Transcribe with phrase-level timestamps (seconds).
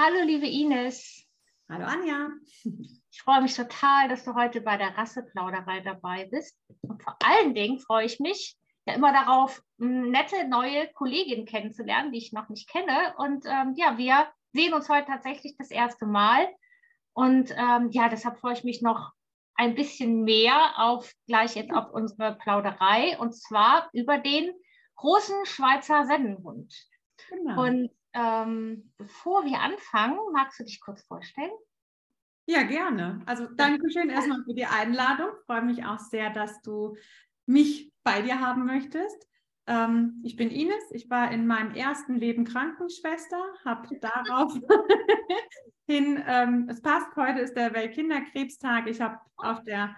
[0.00, 1.26] Hallo, liebe Ines.
[1.68, 2.28] Hallo, Anja.
[3.10, 6.56] Ich freue mich total, dass du heute bei der Rasseplauderei dabei bist.
[6.82, 8.56] Und vor allen Dingen freue ich mich
[8.86, 13.14] ja immer darauf, nette neue Kolleginnen kennenzulernen, die ich noch nicht kenne.
[13.16, 16.46] Und ähm, ja, wir sehen uns heute tatsächlich das erste Mal.
[17.12, 19.10] Und ähm, ja, deshalb freue ich mich noch
[19.56, 24.52] ein bisschen mehr auf gleich jetzt auf unsere Plauderei und zwar über den
[24.94, 26.72] großen Schweizer Sennenhund.
[27.30, 27.64] Genau.
[27.64, 31.52] Und ähm, bevor wir anfangen, magst du dich kurz vorstellen?
[32.46, 33.20] Ja, gerne.
[33.26, 35.28] Also danke schön erstmal für die Einladung.
[35.38, 36.96] Ich freue mich auch sehr, dass du
[37.44, 39.28] mich bei dir haben möchtest.
[39.66, 40.90] Ähm, ich bin Ines.
[40.92, 44.54] Ich war in meinem ersten Leben Krankenschwester, habe darauf
[45.86, 48.88] hin, ähm, es passt, heute ist der Weltkinderkrebstag.
[48.88, 49.94] Ich habe auf der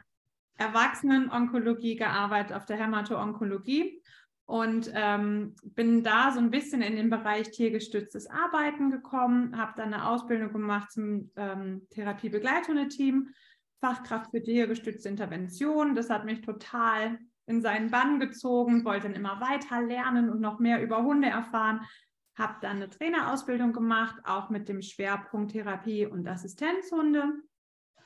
[0.57, 4.03] Erwachsenenonkologie gearbeitet, auf der Hämato-Onkologie
[4.51, 9.95] und ähm, bin da so ein bisschen in den Bereich tiergestütztes Arbeiten gekommen, habe dann
[9.95, 13.29] eine Ausbildung gemacht zum ähm, Therapiebegleithundeteam,
[13.79, 15.95] Fachkraft für tiergestützte Intervention.
[15.95, 20.59] Das hat mich total in seinen Bann gezogen, wollte dann immer weiter lernen und noch
[20.59, 21.83] mehr über Hunde erfahren.
[22.37, 27.35] Habe dann eine Trainerausbildung gemacht, auch mit dem Schwerpunkt Therapie und Assistenzhunde.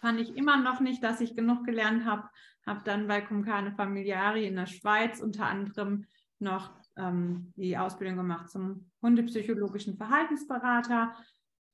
[0.02, 2.28] Fand ich immer noch nicht, dass ich genug gelernt habe.
[2.66, 6.04] Habe dann bei Kumkane Familiari in der Schweiz unter anderem
[6.44, 11.14] noch ähm, die Ausbildung gemacht zum hundepsychologischen Verhaltensberater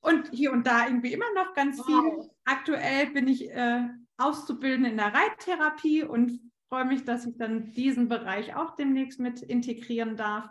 [0.01, 1.85] und hier und da irgendwie immer noch ganz wow.
[1.85, 2.29] viel.
[2.45, 8.07] Aktuell bin ich äh, Auszubildende in der Reittherapie und freue mich, dass ich dann diesen
[8.07, 10.49] Bereich auch demnächst mit integrieren darf.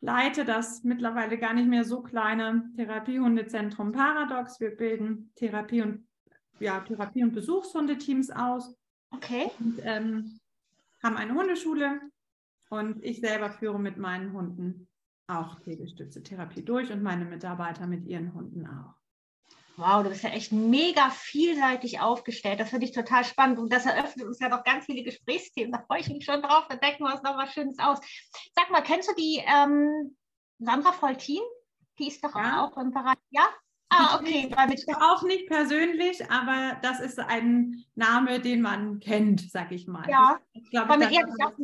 [0.00, 4.58] Leite das mittlerweile gar nicht mehr so kleine Therapiehundezentrum Paradox.
[4.58, 6.08] Wir bilden Therapie und
[6.58, 8.74] ja, Therapie- und Besuchshundeteams aus.
[9.10, 9.50] Okay.
[9.58, 10.40] Und ähm,
[11.02, 12.00] haben eine Hundeschule,
[12.72, 14.88] und ich selber führe mit meinen Hunden
[15.26, 18.94] auch tiergestützte Therapie durch und meine Mitarbeiter mit ihren Hunden auch.
[19.76, 22.60] Wow, du bist ja echt mega vielseitig aufgestellt.
[22.60, 23.58] Das finde ich total spannend.
[23.58, 25.70] Und das eröffnet uns ja noch ganz viele Gesprächsthemen.
[25.70, 26.64] Da freue ich mich schon drauf.
[26.68, 27.98] Da decken wir uns noch was Schönes aus.
[28.54, 30.16] Sag mal, kennst du die ähm,
[30.58, 31.42] Sandra Voltin?
[31.98, 32.64] Die ist doch ja.
[32.64, 33.18] auch im Bereich.
[33.30, 33.48] Ja?
[33.90, 34.50] Ah, okay.
[34.72, 40.08] Ich auch nicht persönlich, aber das ist ein Name, den man kennt, sag ich mal.
[40.08, 41.56] Ja, ich glaube, ich, ich auch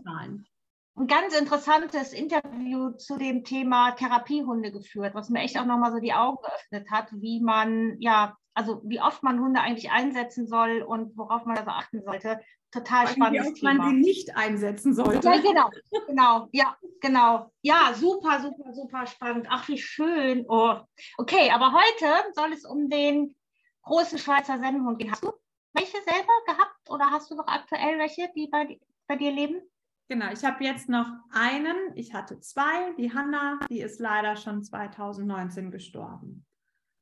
[0.99, 5.99] ein ganz interessantes Interview zu dem Thema Therapiehunde geführt, was mir echt auch nochmal so
[5.99, 10.83] die Augen geöffnet hat, wie man, ja, also wie oft man Hunde eigentlich einsetzen soll
[10.83, 12.41] und worauf man also achten sollte.
[12.71, 13.35] Total spannend.
[13.35, 13.75] Wie oft Thema.
[13.75, 15.27] man sie nicht einsetzen sollte.
[15.27, 15.71] Ja, genau,
[16.07, 17.51] genau, ja, genau.
[17.63, 19.47] Ja, super, super, super spannend.
[19.49, 20.45] Ach, wie schön.
[20.49, 20.75] Oh.
[21.17, 23.35] Okay, aber heute soll es um den
[23.83, 25.11] großen Schweizer Sennenhund gehen.
[25.11, 25.33] Hast du
[25.73, 29.63] welche selber gehabt oder hast du noch aktuell welche, die bei, bei dir leben?
[30.09, 31.77] Genau, ich habe jetzt noch einen.
[31.95, 32.93] Ich hatte zwei.
[32.97, 36.47] Die Hanna, die ist leider schon 2019 gestorben.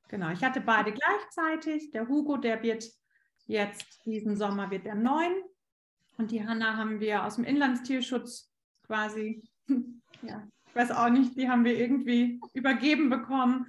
[0.09, 1.93] Genau, ich hatte beide gleichzeitig.
[1.93, 2.85] Der Hugo, der wird
[3.47, 5.33] jetzt diesen Sommer wird er neun.
[6.19, 8.51] Und die Hanna haben wir aus dem Inlandstierschutz
[8.87, 9.43] quasi,
[10.23, 13.67] ja, ich weiß auch nicht, die haben wir irgendwie übergeben bekommen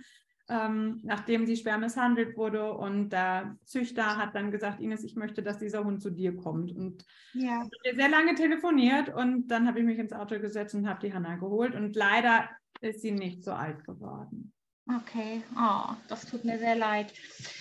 [0.49, 2.73] ähm, nachdem sie schwer misshandelt wurde.
[2.73, 6.71] Und der Züchter hat dann gesagt, Ines, ich möchte, dass dieser Hund zu dir kommt.
[6.71, 7.63] Und ja.
[7.95, 11.35] sehr lange telefoniert und dann habe ich mich ins Auto gesetzt und habe die Hanna
[11.35, 11.75] geholt.
[11.75, 12.49] Und leider
[12.81, 14.53] ist sie nicht so alt geworden.
[14.89, 17.13] Okay, oh, das tut mir sehr leid.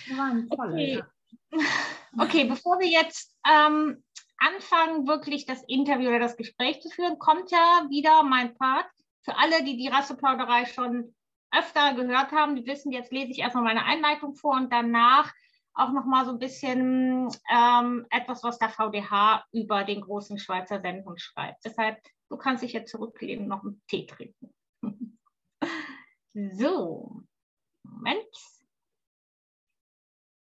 [0.07, 0.99] Toller, okay.
[0.99, 1.07] Ja.
[2.23, 4.01] okay, bevor wir jetzt ähm,
[4.37, 8.85] anfangen, wirklich das Interview oder das Gespräch zu führen, kommt ja wieder mein Part.
[9.23, 11.13] Für alle, die die Rasseplauderei schon
[11.51, 15.33] öfter gehört haben, die wissen, jetzt lese ich erstmal meine Einleitung vor und danach
[15.73, 21.21] auch nochmal so ein bisschen ähm, etwas, was der VDH über den großen Schweizer Sennhund
[21.21, 21.63] schreibt.
[21.63, 24.53] Deshalb, du kannst dich jetzt zurücklehnen und noch einen Tee trinken.
[26.33, 27.23] so,
[27.83, 28.25] Moment.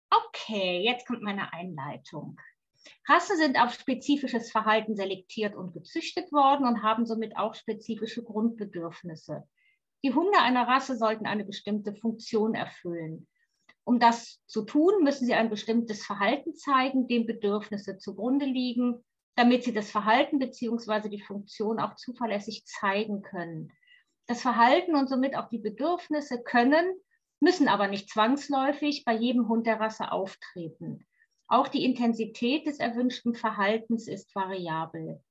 [0.09, 2.39] Okay, jetzt kommt meine Einleitung.
[3.07, 9.47] Rasse sind auf spezifisches Verhalten selektiert und gezüchtet worden und haben somit auch spezifische Grundbedürfnisse.
[10.05, 13.27] Die Hunde einer Rasse sollten eine bestimmte Funktion erfüllen.
[13.85, 19.03] Um das zu tun, müssen sie ein bestimmtes Verhalten zeigen, dem Bedürfnisse zugrunde liegen,
[19.35, 21.09] damit sie das Verhalten bzw.
[21.09, 23.73] die Funktion auch zuverlässig zeigen können.
[24.27, 26.85] Das Verhalten und somit auch die Bedürfnisse können,
[27.39, 31.07] müssen aber nicht zwangsläufig bei jedem Hund der Rasse auftreten.
[31.47, 35.23] Auch die Intensität des erwünschten Verhaltens ist variabel.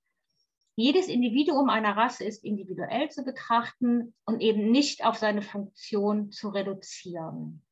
[0.76, 6.48] Jedes Individuum einer Rasse ist individuell zu betrachten und eben nicht auf seine Funktion zu
[6.48, 7.64] reduzieren.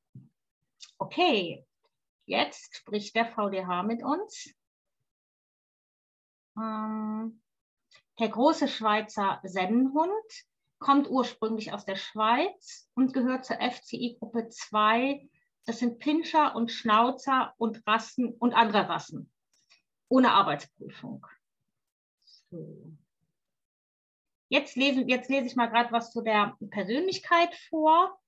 [0.98, 1.66] Okay,
[2.26, 4.54] jetzt spricht der VDH mit uns.
[6.56, 7.42] Ähm,
[8.20, 10.46] der große Schweizer Sennenhund
[10.78, 15.28] kommt ursprünglich aus der Schweiz und gehört zur FCI-Gruppe 2
[15.64, 19.32] Das sind Pinscher und Schnauzer und Rassen und andere Rassen.
[20.08, 21.26] Ohne Arbeitsprüfung.
[22.52, 22.92] So.
[24.50, 28.18] Jetzt, lese, jetzt lese ich mal gerade was zu der Persönlichkeit vor.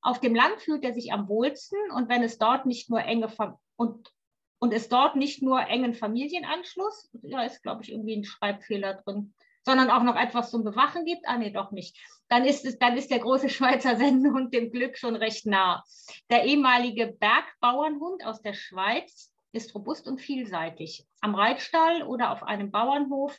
[0.00, 3.28] Auf dem Land fühlt er sich am wohlsten und wenn es dort nicht nur enge
[3.74, 4.14] und,
[4.60, 9.34] und es dort nicht nur engen Familienanschluss, da ist, glaube ich, irgendwie ein Schreibfehler drin,
[9.64, 11.98] sondern auch noch etwas zum Bewachen gibt, ah nee, doch nicht,
[12.28, 15.82] dann ist, es, dann ist der große Schweizer Sennenhund dem Glück schon recht nah.
[16.30, 21.04] Der ehemalige Bergbauernhund aus der Schweiz ist robust und vielseitig.
[21.20, 23.36] Am Reitstall oder auf einem Bauernhof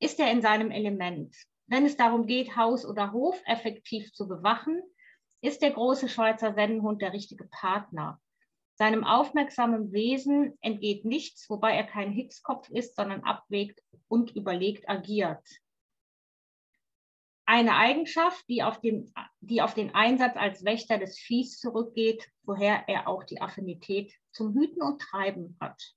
[0.00, 1.36] ist er in seinem Element.
[1.66, 4.82] Wenn es darum geht, Haus oder Hof effektiv zu bewachen,
[5.40, 8.20] ist der große Schweizer Sennenhund der richtige Partner.
[8.74, 15.46] Seinem aufmerksamen Wesen entgeht nichts, wobei er kein Hitzkopf ist, sondern abwägt und überlegt agiert.
[17.44, 22.88] Eine Eigenschaft, die auf, den, die auf den Einsatz als Wächter des Viehs zurückgeht, woher
[22.88, 25.94] er auch die Affinität zum Hüten und Treiben hat.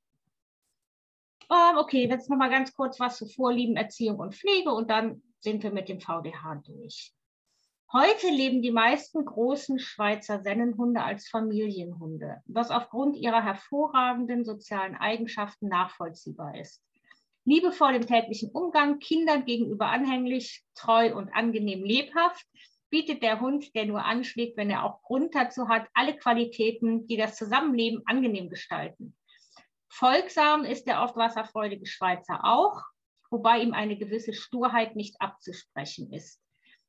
[1.51, 5.63] Ähm, okay, jetzt nochmal ganz kurz was zu Vorlieben, Erziehung und Pflege und dann sind
[5.63, 7.13] wir mit dem VDH durch.
[7.92, 15.68] Heute leben die meisten großen Schweizer Sennenhunde als Familienhunde, was aufgrund ihrer hervorragenden sozialen Eigenschaften
[15.68, 16.81] nachvollziehbar ist.
[17.46, 22.48] Liebevoll im täglichen Umgang, Kindern gegenüber anhänglich, treu und angenehm lebhaft,
[22.89, 27.18] bietet der Hund, der nur anschlägt, wenn er auch Grund dazu hat, alle Qualitäten, die
[27.18, 29.16] das Zusammenleben angenehm gestalten.
[29.95, 32.81] Folgsam ist der oft wasserfreudige Schweizer auch,
[33.30, 36.42] wobei ihm eine gewisse Sturheit nicht abzusprechen ist.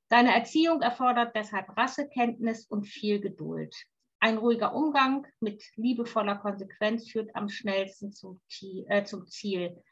[0.09, 3.75] Seine Erziehung erfordert deshalb Rassekenntnis und viel Geduld.
[4.21, 8.41] Ein ruhiger Umgang mit liebevoller Konsequenz führt am schnellsten zum,
[8.89, 9.83] äh, Ziel.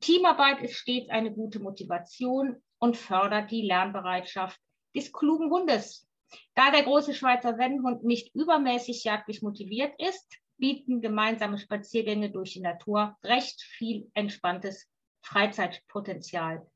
[0.00, 4.60] Teamarbeit ist stets eine gute Motivation und fördert die Lernbereitschaft
[4.94, 6.06] des klugen Hundes.
[6.54, 12.60] Da der große Schweizer Sennenhund nicht übermäßig jagdlich motiviert ist, bieten gemeinsame Spaziergänge durch die
[12.60, 14.88] Natur recht viel entspanntes
[15.22, 16.66] Freizeitpotenzial.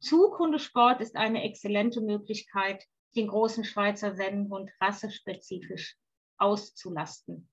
[0.00, 2.84] Zughundesport ist eine exzellente Möglichkeit,
[3.16, 5.96] den großen Schweizer Sennenhund rassespezifisch
[6.36, 7.48] auszulasten.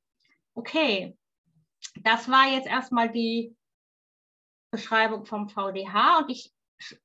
[0.53, 1.17] Okay,
[2.01, 3.55] das war jetzt erstmal die
[4.71, 6.53] Beschreibung vom VDH und ich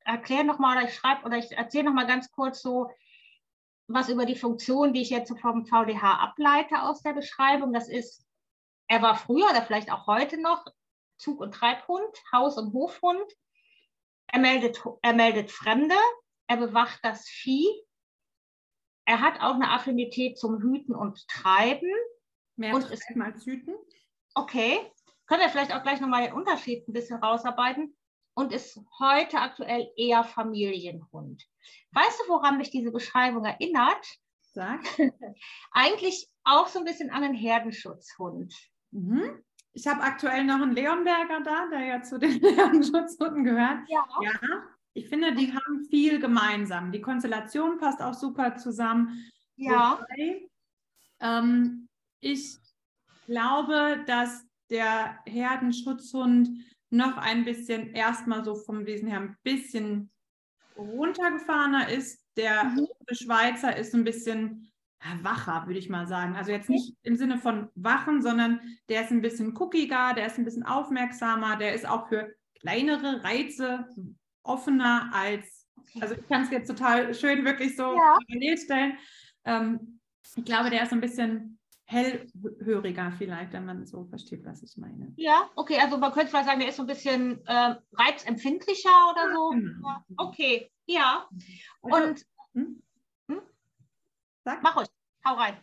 [0.04, 2.90] erkläre nochmal oder ich schreibe oder ich erzähle nochmal ganz kurz so
[3.92, 7.72] was über die Funktion, die ich jetzt vom VDH ableite aus der Beschreibung.
[7.72, 8.24] Das ist,
[8.90, 10.64] er war früher oder vielleicht auch heute noch
[11.16, 13.24] Zug- und Treibhund, Haus- und Hofhund.
[14.26, 15.94] Er meldet, er meldet Fremde,
[16.48, 17.68] er bewacht das Vieh.
[19.04, 21.88] Er hat auch eine Affinität zum Hüten und Treiben.
[22.56, 23.76] Mehr und ist mal Hüten.
[24.34, 24.90] Okay.
[25.26, 27.96] Können wir vielleicht auch gleich nochmal den Unterschied ein bisschen rausarbeiten
[28.34, 31.46] und ist heute aktuell eher Familienhund.
[31.92, 34.04] Weißt du, woran mich diese Beschreibung erinnert?
[34.40, 34.80] Sag.
[35.70, 38.52] Eigentlich auch so ein bisschen an einen Herdenschutzhund.
[38.90, 39.42] Mhm.
[39.72, 43.88] Ich habe aktuell noch einen Leonberger da, der ja zu den Lärmschutzhunden gehört.
[43.88, 44.04] Ja.
[44.22, 44.62] ja.
[44.92, 46.90] Ich finde, die haben viel gemeinsam.
[46.90, 49.30] Die Konstellation passt auch super zusammen.
[49.56, 50.00] Ja.
[50.00, 50.48] Wobei,
[51.20, 51.88] ähm,
[52.20, 52.58] ich
[53.26, 56.48] glaube, dass der Herdenschutzhund
[56.90, 60.10] noch ein bisschen erstmal so vom Wesen her ein bisschen
[60.76, 62.24] runtergefahrener ist.
[62.36, 62.88] Der mhm.
[63.12, 64.69] Schweizer ist ein bisschen
[65.22, 66.36] wacher, würde ich mal sagen.
[66.36, 70.38] Also jetzt nicht im Sinne von wachen, sondern der ist ein bisschen cookiger, der ist
[70.38, 73.86] ein bisschen aufmerksamer, der ist auch für kleinere Reize
[74.42, 75.68] offener als,
[76.00, 78.18] also ich kann es jetzt total schön wirklich so ja.
[78.28, 78.98] parallel stellen.
[79.44, 80.00] Ähm,
[80.36, 81.58] ich glaube, der ist so ein bisschen
[81.90, 85.12] hellhöriger vielleicht, wenn man so versteht, was ich meine.
[85.16, 89.34] Ja, okay, also man könnte vielleicht sagen, der ist so ein bisschen äh, reizempfindlicher oder
[89.34, 89.50] so.
[89.50, 89.88] Genau.
[89.88, 91.28] Ja, okay, ja.
[91.82, 92.82] Also, Und hm?
[94.44, 94.62] Sag.
[94.62, 94.88] Mach euch,
[95.26, 95.56] hau rein.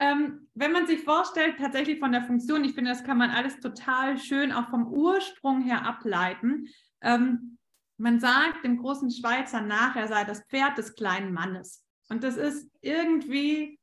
[0.00, 3.60] Ähm, wenn man sich vorstellt, tatsächlich von der Funktion, ich finde, das kann man alles
[3.60, 6.68] total schön auch vom Ursprung her ableiten.
[7.00, 7.58] Ähm,
[7.96, 11.84] man sagt dem großen Schweizer nach, er sei das Pferd des kleinen Mannes.
[12.08, 13.78] Und das ist irgendwie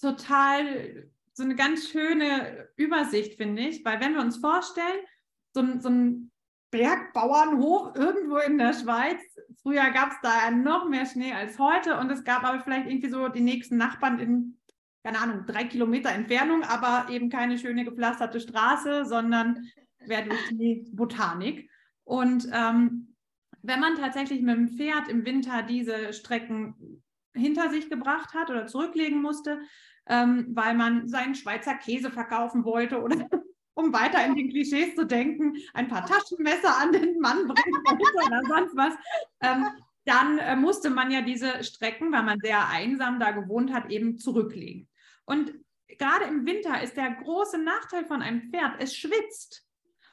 [0.00, 5.04] total so eine ganz schöne Übersicht, finde ich, weil wenn wir uns vorstellen,
[5.52, 6.30] so, so ein
[6.74, 9.20] Bergbauernhof irgendwo in der Schweiz.
[9.62, 13.10] Früher gab es da noch mehr Schnee als heute und es gab aber vielleicht irgendwie
[13.10, 14.58] so die nächsten Nachbarn in,
[15.04, 19.68] keine Ahnung, drei Kilometer Entfernung, aber eben keine schöne gepflasterte Straße, sondern
[20.00, 21.70] wäre durch die Botanik.
[22.02, 23.14] Und ähm,
[23.62, 27.04] wenn man tatsächlich mit dem Pferd im Winter diese Strecken
[27.34, 29.60] hinter sich gebracht hat oder zurücklegen musste,
[30.08, 33.28] ähm, weil man seinen Schweizer Käse verkaufen wollte oder
[33.74, 37.82] um weiter in den Klischees zu denken, ein paar Taschenmesser an den Mann bringen
[38.26, 38.94] oder sonst was,
[39.40, 39.66] ähm,
[40.04, 44.18] dann äh, musste man ja diese Strecken, weil man sehr einsam da gewohnt hat, eben
[44.18, 44.88] zurücklegen.
[45.24, 45.54] Und
[45.98, 49.66] gerade im Winter ist der große Nachteil von einem Pferd, es schwitzt.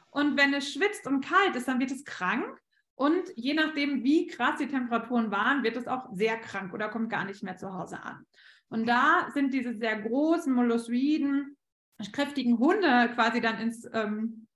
[0.10, 2.60] Und wenn es schwitzt und kalt ist, dann wird es krank.
[2.96, 7.10] Und je nachdem, wie krass die Temperaturen waren, wird es auch sehr krank oder kommt
[7.10, 8.26] gar nicht mehr zu Hause an.
[8.70, 11.58] Und da sind diese sehr großen molossoiden,
[12.12, 14.48] kräftigen Hunde quasi dann ins, ähm,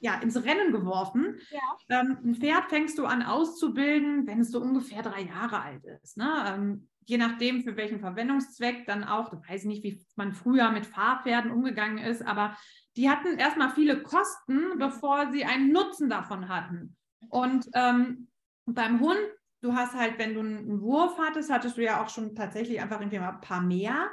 [0.00, 1.38] ja, ins Rennen geworfen.
[1.50, 2.00] Ja.
[2.00, 6.16] Ähm, ein Pferd fängst du an auszubilden, wenn es so ungefähr drei Jahre alt ist.
[6.16, 6.30] Ne?
[6.46, 10.86] Ähm, je nachdem, für welchen Verwendungszweck dann auch, ich weiß nicht, wie man früher mit
[10.86, 12.56] Fahrpferden umgegangen ist, aber
[12.96, 16.96] die hatten erstmal viele Kosten, bevor sie einen Nutzen davon hatten.
[17.30, 18.28] Und ähm,
[18.66, 19.18] beim Hund,
[19.62, 23.00] du hast halt, wenn du einen Wurf hattest, hattest du ja auch schon tatsächlich einfach
[23.00, 24.10] irgendwie mal ein paar mehr.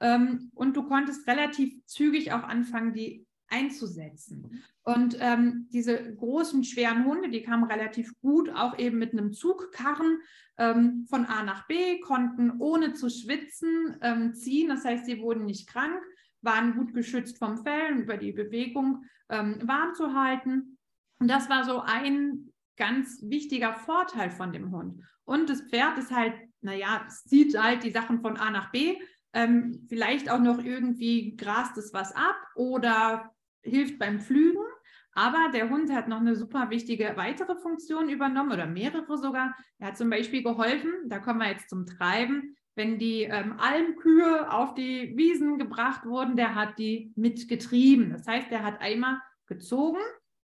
[0.00, 4.62] Ähm, und du konntest relativ zügig auch anfangen, die einzusetzen.
[4.82, 10.18] Und ähm, diese großen, schweren Hunde, die kamen relativ gut, auch eben mit einem Zugkarren
[10.58, 14.68] ähm, von A nach B, konnten ohne zu schwitzen ähm, ziehen.
[14.68, 16.00] Das heißt, sie wurden nicht krank,
[16.40, 20.78] waren gut geschützt vom Fell über die Bewegung ähm, warm zu halten.
[21.18, 25.02] Und das war so ein ganz wichtiger Vorteil von dem Hund.
[25.24, 28.96] Und das Pferd ist halt, naja, es zieht halt die Sachen von A nach B,
[29.36, 33.30] ähm, vielleicht auch noch irgendwie grast es was ab oder
[33.62, 34.64] hilft beim Pflügen.
[35.12, 39.54] Aber der Hund hat noch eine super wichtige weitere Funktion übernommen oder mehrere sogar.
[39.78, 44.50] Er hat zum Beispiel geholfen, da kommen wir jetzt zum Treiben, wenn die ähm, Almkühe
[44.50, 48.10] auf die Wiesen gebracht wurden, der hat die mitgetrieben.
[48.10, 50.00] Das heißt, er hat einmal gezogen,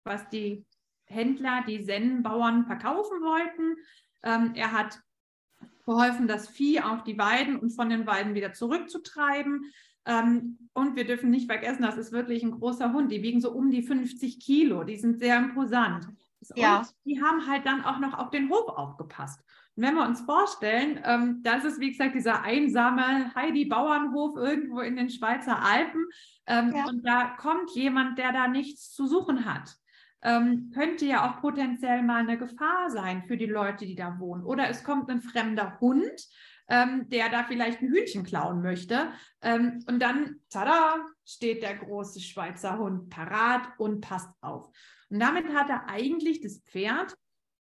[0.04, 0.66] was die
[1.06, 3.76] Händler, die Sennenbauern verkaufen wollten.
[4.22, 5.00] Ähm, er hat
[5.84, 9.72] geholfen, das Vieh auf die Weiden und von den Weiden wieder zurückzutreiben.
[10.06, 13.12] Ähm, und wir dürfen nicht vergessen, das ist wirklich ein großer Hund.
[13.12, 14.84] Die wiegen so um die 50 Kilo.
[14.84, 16.08] Die sind sehr imposant.
[16.54, 16.78] Ja.
[16.78, 19.40] Und die haben halt dann auch noch auf den Hof aufgepasst.
[19.76, 24.96] Und wenn wir uns vorstellen, ähm, das ist wie gesagt dieser einsame Heidi-Bauernhof irgendwo in
[24.96, 26.06] den Schweizer Alpen.
[26.46, 26.86] Ähm, ja.
[26.86, 29.76] Und da kommt jemand, der da nichts zu suchen hat.
[30.22, 34.44] Ähm, könnte ja auch potenziell mal eine Gefahr sein für die Leute, die da wohnen.
[34.44, 36.28] Oder es kommt ein fremder Hund,
[36.68, 39.10] ähm, der da vielleicht ein Hühnchen klauen möchte.
[39.42, 44.70] Ähm, und dann, tada, steht der große Schweizer Hund parat und passt auf.
[45.10, 47.14] Und damit hat er eigentlich das Pferd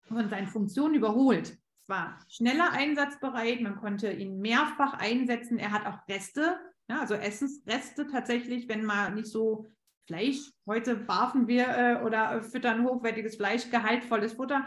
[0.02, 1.58] von seinen Funktionen überholt.
[1.82, 5.58] Es war schneller einsatzbereit, man konnte ihn mehrfach einsetzen.
[5.58, 6.56] Er hat auch Reste,
[6.88, 9.66] ja, also Essensreste tatsächlich, wenn man nicht so
[10.06, 14.66] Fleisch, heute barfen wir äh, oder füttern hochwertiges Fleisch, gehaltvolles Futter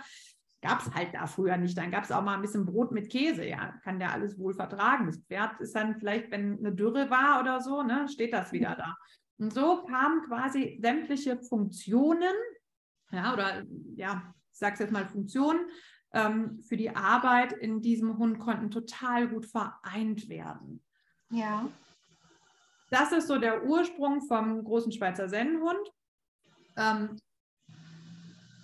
[0.65, 1.77] gab es halt da früher nicht.
[1.77, 4.53] Dann gab es auch mal ein bisschen Brot mit Käse, ja, kann der alles wohl
[4.53, 5.05] vertragen.
[5.05, 8.75] Das Pferd ist dann vielleicht, wenn eine Dürre war oder so, ne, steht das wieder
[8.75, 8.95] da.
[9.37, 12.33] Und so kamen quasi sämtliche Funktionen,
[13.11, 13.63] ja, oder
[13.95, 15.59] ja, ich sage es jetzt mal Funktionen,
[16.13, 20.81] ähm, für die Arbeit in diesem Hund konnten total gut vereint werden.
[21.29, 21.67] Ja.
[22.89, 25.91] Das ist so der Ursprung vom großen Schweizer Sennenhund.
[26.77, 27.17] Ähm,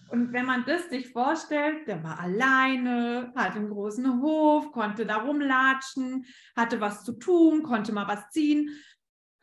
[0.10, 5.18] und wenn man das sich vorstellt, der war alleine, hatte einen großen Hof, konnte da
[5.18, 6.25] rumlatschen,
[6.56, 8.70] hatte was zu tun, konnte mal was ziehen,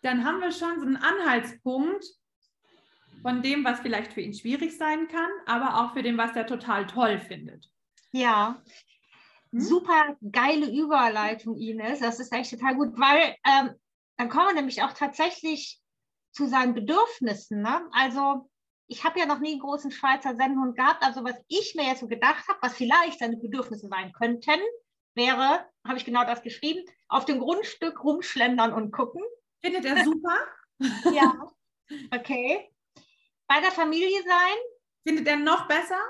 [0.02, 2.04] dann haben wir schon so einen Anhaltspunkt
[3.22, 6.46] von dem, was vielleicht für ihn schwierig sein kann, aber auch für den, was er
[6.46, 7.66] total toll findet.
[8.12, 8.62] Ja,
[9.52, 9.60] hm?
[9.60, 12.00] super geile Überleitung, Ines.
[12.00, 13.74] Das ist echt total gut, weil ähm,
[14.18, 15.80] dann kommen wir nämlich auch tatsächlich
[16.32, 17.62] zu seinen Bedürfnissen.
[17.62, 17.88] Ne?
[17.92, 18.50] Also
[18.88, 21.02] ich habe ja noch nie einen großen Schweizer Sennenhund gehabt.
[21.02, 24.60] Also was ich mir jetzt so gedacht habe, was vielleicht seine Bedürfnisse sein könnten,
[25.14, 29.22] wäre, habe ich genau das geschrieben, auf dem Grundstück rumschlendern und gucken.
[29.62, 30.36] Findet er super?
[31.12, 31.34] ja.
[32.12, 32.68] Okay.
[33.46, 34.56] Bei der Familie sein.
[35.06, 36.00] Findet er noch besser?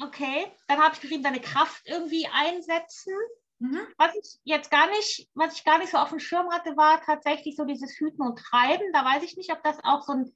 [0.00, 0.52] Okay.
[0.66, 3.14] Dann habe ich geschrieben, seine Kraft irgendwie einsetzen.
[3.60, 3.80] Mhm.
[3.96, 7.00] Was ich jetzt gar nicht, was ich gar nicht so auf dem Schirm hatte, war
[7.02, 8.84] tatsächlich so dieses Hüten und Treiben.
[8.92, 10.32] Da weiß ich nicht, ob das auch so ein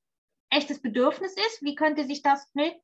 [0.53, 1.63] echtes Bedürfnis ist?
[1.63, 2.75] Wie könnte sich das, ne?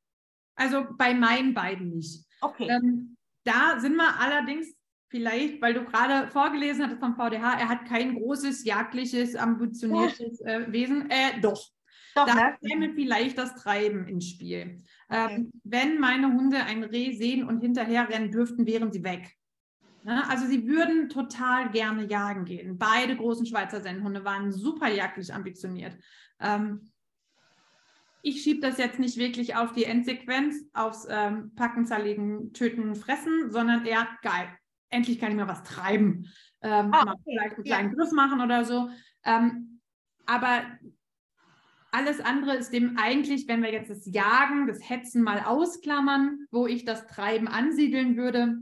[0.54, 2.24] Also bei meinen beiden nicht.
[2.40, 2.68] Okay.
[2.68, 4.74] Ähm, da sind wir allerdings
[5.08, 10.70] vielleicht, weil du gerade vorgelesen hattest vom VDH, er hat kein großes, jagdliches, ambitioniertes äh,
[10.72, 11.10] Wesen.
[11.10, 11.62] Äh, doch.
[12.14, 12.58] Doch, da ne?
[12.66, 14.82] käme vielleicht das Treiben ins Spiel.
[15.08, 15.36] Okay.
[15.36, 19.37] Ähm, wenn meine Hunde ein Reh sehen und hinterher rennen dürften, wären sie weg.
[20.08, 22.78] Ja, also sie würden total gerne jagen gehen.
[22.78, 25.94] Beide großen Schweizer Sennenhunde waren super jagdlich ambitioniert.
[26.40, 26.90] Ähm,
[28.22, 33.50] ich schiebe das jetzt nicht wirklich auf die Endsequenz, aufs ähm, Packen, Zerlegen, Töten, Fressen,
[33.50, 34.48] sondern eher geil.
[34.88, 36.26] Endlich kann ich mal was treiben.
[36.62, 37.20] Ähm, ah, okay.
[37.24, 37.94] Vielleicht einen kleinen ja.
[37.94, 38.88] Griff machen oder so.
[39.26, 39.80] Ähm,
[40.24, 40.62] aber
[41.90, 46.66] alles andere ist dem eigentlich, wenn wir jetzt das Jagen, das Hetzen mal ausklammern, wo
[46.66, 48.56] ich das Treiben ansiedeln würde,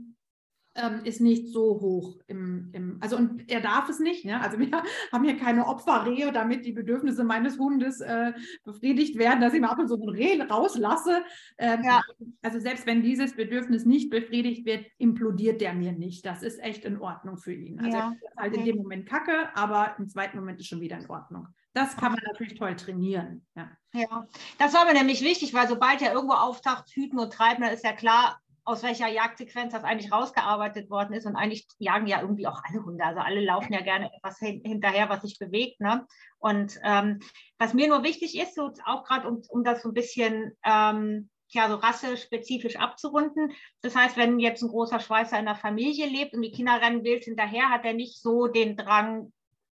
[0.77, 4.39] ähm, ist nicht so hoch im, im, also und er darf es nicht, ne?
[4.39, 4.69] Also wir
[5.11, 9.69] haben hier keine Opferrehe, damit die Bedürfnisse meines Hundes äh, befriedigt werden, dass ich mal
[9.69, 11.23] ab und zu ein Reh rauslasse.
[11.57, 12.01] Ähm, ja.
[12.41, 16.25] Also selbst wenn dieses Bedürfnis nicht befriedigt wird, implodiert der mir nicht.
[16.25, 17.79] Das ist echt in Ordnung für ihn.
[17.79, 18.11] Also ja.
[18.11, 18.59] ist halt okay.
[18.59, 21.47] in dem Moment kacke, aber im zweiten Moment ist schon wieder in Ordnung.
[21.73, 23.45] Das kann man natürlich toll trainieren.
[23.55, 23.69] Ja.
[23.93, 27.73] ja, das war mir nämlich wichtig, weil sobald er irgendwo auftaucht, hüten und treiben, dann
[27.73, 31.25] ist ja klar, aus welcher Jagdsequenz das eigentlich rausgearbeitet worden ist.
[31.25, 33.05] Und eigentlich jagen ja irgendwie auch alle Hunde.
[33.05, 35.79] Also alle laufen ja gerne etwas hin, hinterher, was sich bewegt.
[35.79, 36.05] Ne?
[36.37, 37.19] Und ähm,
[37.57, 41.29] was mir nur wichtig ist, so auch gerade um, um das so ein bisschen ähm,
[41.47, 43.53] ja, so rassespezifisch abzurunden.
[43.79, 47.05] Das heißt, wenn jetzt ein großer Schweißer in der Familie lebt und die Kinder rennen
[47.05, 49.31] wild hinterher, hat er nicht so den Drang,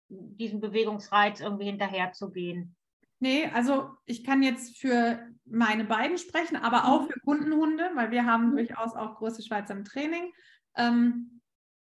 [0.09, 2.75] diesen Bewegungsreiz irgendwie hinterher zu gehen.
[3.21, 7.07] Nee, also ich kann jetzt für meine beiden sprechen, aber auch mhm.
[7.11, 8.55] für Kundenhunde, weil wir haben mhm.
[8.57, 10.33] durchaus auch große Schweizer im Training.
[10.75, 11.39] Ähm,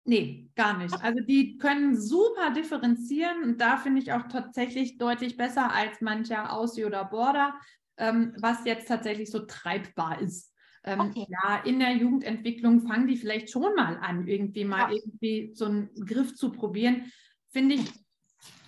[0.04, 0.94] nee, gar nicht.
[1.02, 6.52] Also die können super differenzieren und da finde ich auch tatsächlich deutlich besser als mancher
[6.52, 7.58] Aussie oder Border,
[7.96, 10.54] ähm, was jetzt tatsächlich so treibbar ist.
[10.84, 11.26] Ähm, okay.
[11.28, 15.00] Ja, in der Jugendentwicklung fangen die vielleicht schon mal an, irgendwie mal ja.
[15.00, 17.10] irgendwie so einen Griff zu probieren.
[17.50, 17.92] Finde ich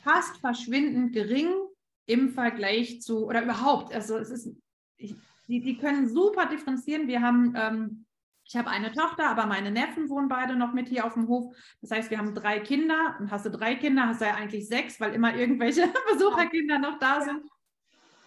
[0.02, 1.52] fast verschwindend gering
[2.06, 4.56] im Vergleich zu, oder überhaupt, also es ist,
[4.96, 5.14] ich,
[5.48, 7.08] die, die können super differenzieren.
[7.08, 8.06] Wir haben, ähm,
[8.44, 11.54] ich habe eine Tochter, aber meine Neffen wohnen beide noch mit hier auf dem Hof.
[11.80, 14.68] Das heißt, wir haben drei Kinder und hast du drei Kinder, hast du ja eigentlich
[14.68, 17.42] sechs, weil immer irgendwelche Besucherkinder noch da sind.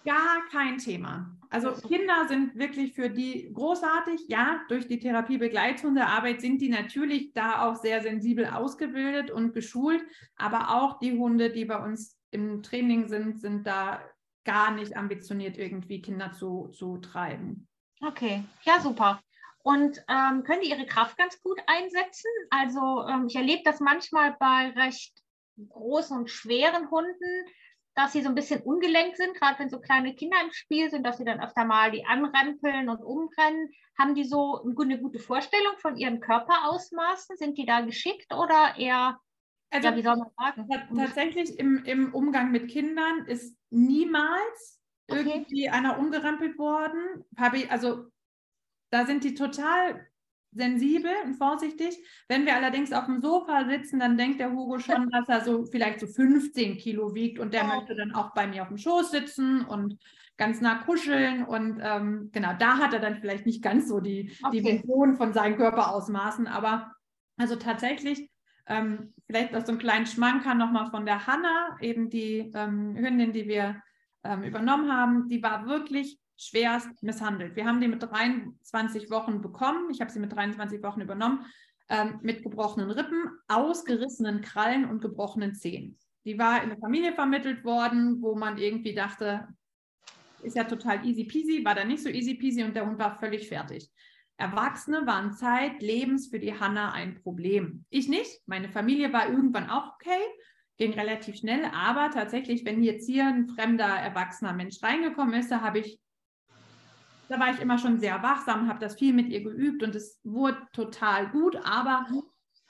[0.04, 1.36] Gar kein Thema.
[1.50, 4.28] Also Kinder sind wirklich für die großartig.
[4.28, 10.02] Ja, durch die Therapiebegleithundearbeit sind die natürlich da auch sehr sensibel ausgebildet und geschult.
[10.36, 14.00] Aber auch die Hunde, die bei uns im Training sind, sind da
[14.44, 17.68] gar nicht ambitioniert, irgendwie Kinder zu, zu treiben.
[18.00, 19.20] Okay, ja, super.
[19.62, 22.30] Und ähm, können die ihre Kraft ganz gut einsetzen?
[22.48, 25.12] Also ähm, ich erlebe das manchmal bei recht
[25.68, 27.44] großen und schweren Hunden,
[27.94, 31.04] dass sie so ein bisschen ungelenkt sind, gerade wenn so kleine Kinder im Spiel sind,
[31.04, 33.70] dass sie dann öfter mal die anrempeln und umrennen.
[33.98, 37.36] Haben die so eine gute Vorstellung von ihren Körperausmaßen?
[37.36, 39.20] Sind die da geschickt oder eher
[39.70, 40.68] also, ja, wie soll man sagen?
[40.96, 45.20] Tatsächlich im, im Umgang mit Kindern ist niemals okay.
[45.26, 47.24] irgendwie einer umgerempelt worden.
[47.68, 48.06] Also
[48.90, 50.06] da sind die total
[50.52, 51.96] sensibel und vorsichtig.
[52.28, 55.64] Wenn wir allerdings auf dem Sofa sitzen, dann denkt der Hugo schon, dass er so
[55.66, 57.76] vielleicht so 15 Kilo wiegt und der oh.
[57.76, 59.98] möchte dann auch bei mir auf dem Schoß sitzen und
[60.36, 64.32] ganz nah kuscheln und ähm, genau, da hat er dann vielleicht nicht ganz so die,
[64.42, 64.62] okay.
[64.62, 66.92] die Vision von seinen Körperausmaßen, aber
[67.36, 68.29] also tatsächlich
[68.70, 73.32] ähm, vielleicht auch so einen kleinen Schmanker nochmal von der Hanna, eben die ähm, Hündin,
[73.32, 73.82] die wir
[74.22, 77.56] ähm, übernommen haben, die war wirklich schwerst misshandelt.
[77.56, 79.90] Wir haben die mit 23 Wochen bekommen.
[79.90, 81.44] Ich habe sie mit 23 Wochen übernommen,
[81.88, 85.98] ähm, mit gebrochenen Rippen, ausgerissenen Krallen und gebrochenen Zehen.
[86.24, 89.48] Die war in eine Familie vermittelt worden, wo man irgendwie dachte,
[90.42, 93.18] ist ja total easy peasy, war da nicht so easy peasy und der Hund war
[93.18, 93.90] völlig fertig.
[94.40, 97.84] Erwachsene waren zeitlebens für die Hanna ein Problem.
[97.90, 98.40] Ich nicht.
[98.46, 100.20] Meine Familie war irgendwann auch okay,
[100.78, 105.60] ging relativ schnell, aber tatsächlich, wenn jetzt hier ein fremder, erwachsener Mensch reingekommen ist, da
[105.60, 106.00] habe ich,
[107.28, 110.18] da war ich immer schon sehr wachsam, habe das viel mit ihr geübt und es
[110.24, 112.06] wurde total gut, aber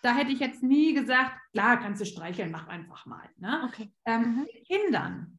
[0.03, 3.29] da hätte ich jetzt nie gesagt, klar, kannst du streicheln, mach einfach mal.
[3.37, 3.63] Ne?
[3.69, 3.93] Okay.
[4.05, 4.47] Ähm, mhm.
[4.67, 5.39] Kindern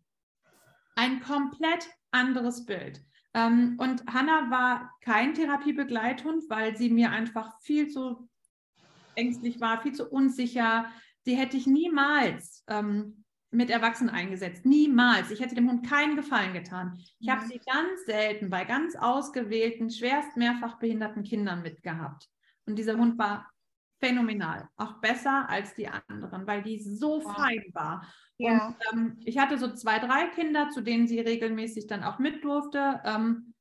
[0.95, 3.01] ein komplett anderes Bild.
[3.33, 8.29] Ähm, und Hanna war kein Therapiebegleithund, weil sie mir einfach viel zu
[9.15, 10.85] ängstlich war, viel zu unsicher.
[11.25, 14.65] Die hätte ich niemals ähm, mit Erwachsenen eingesetzt.
[14.65, 15.29] Niemals.
[15.29, 16.97] Ich hätte dem Hund keinen Gefallen getan.
[17.19, 17.47] Ich habe mhm.
[17.49, 22.29] sie ganz selten bei ganz ausgewählten, schwerst mehrfach behinderten Kindern mitgehabt.
[22.65, 23.50] Und dieser Hund war
[24.01, 24.67] phänomenal.
[24.77, 27.35] Auch besser als die anderen, weil die so wow.
[27.35, 28.05] fein war.
[28.37, 28.67] Ja.
[28.67, 32.43] Und ähm, ich hatte so zwei, drei Kinder, zu denen sie regelmäßig dann auch mit
[32.43, 33.01] durfte.
[33.05, 33.53] Ähm,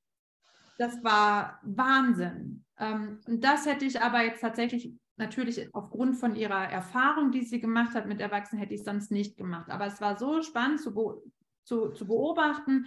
[0.79, 2.65] das war Wahnsinn.
[2.79, 7.61] Ähm, und das hätte ich aber jetzt tatsächlich natürlich aufgrund von ihrer Erfahrung, die sie
[7.61, 9.71] gemacht hat mit Erwachsenen, hätte ich sonst nicht gemacht.
[9.71, 11.23] Aber es war so spannend zu, be
[11.65, 12.87] zu, zu beobachten,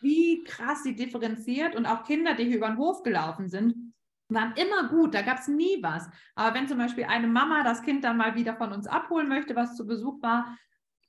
[0.00, 3.94] wie krass sie differenziert und auch Kinder, die hier über den Hof gelaufen sind,
[4.30, 6.08] waren immer gut, da gab es nie was.
[6.34, 9.56] Aber wenn zum Beispiel eine Mama das Kind dann mal wieder von uns abholen möchte,
[9.56, 10.56] was zu Besuch war,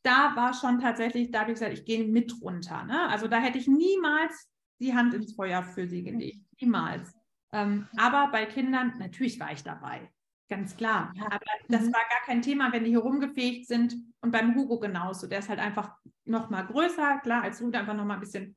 [0.03, 2.83] da war schon tatsächlich, da habe ich gesagt, ich gehe mit runter.
[2.83, 3.07] Ne?
[3.09, 6.41] Also da hätte ich niemals die Hand ins Feuer für sie gelegt.
[6.59, 7.13] Niemals.
[7.53, 10.09] Ähm, aber bei Kindern, natürlich war ich dabei.
[10.49, 11.13] Ganz klar.
[11.19, 11.93] Aber das mhm.
[11.93, 13.95] war gar kein Thema, wenn die hier rumgefegt sind.
[14.21, 15.27] Und beim Hugo genauso.
[15.27, 17.19] Der ist halt einfach noch mal größer.
[17.19, 18.55] Klar, als Hund einfach noch mal ein bisschen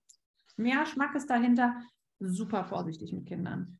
[0.56, 1.80] mehr Schmackes dahinter.
[2.18, 3.78] Super vorsichtig mit Kindern.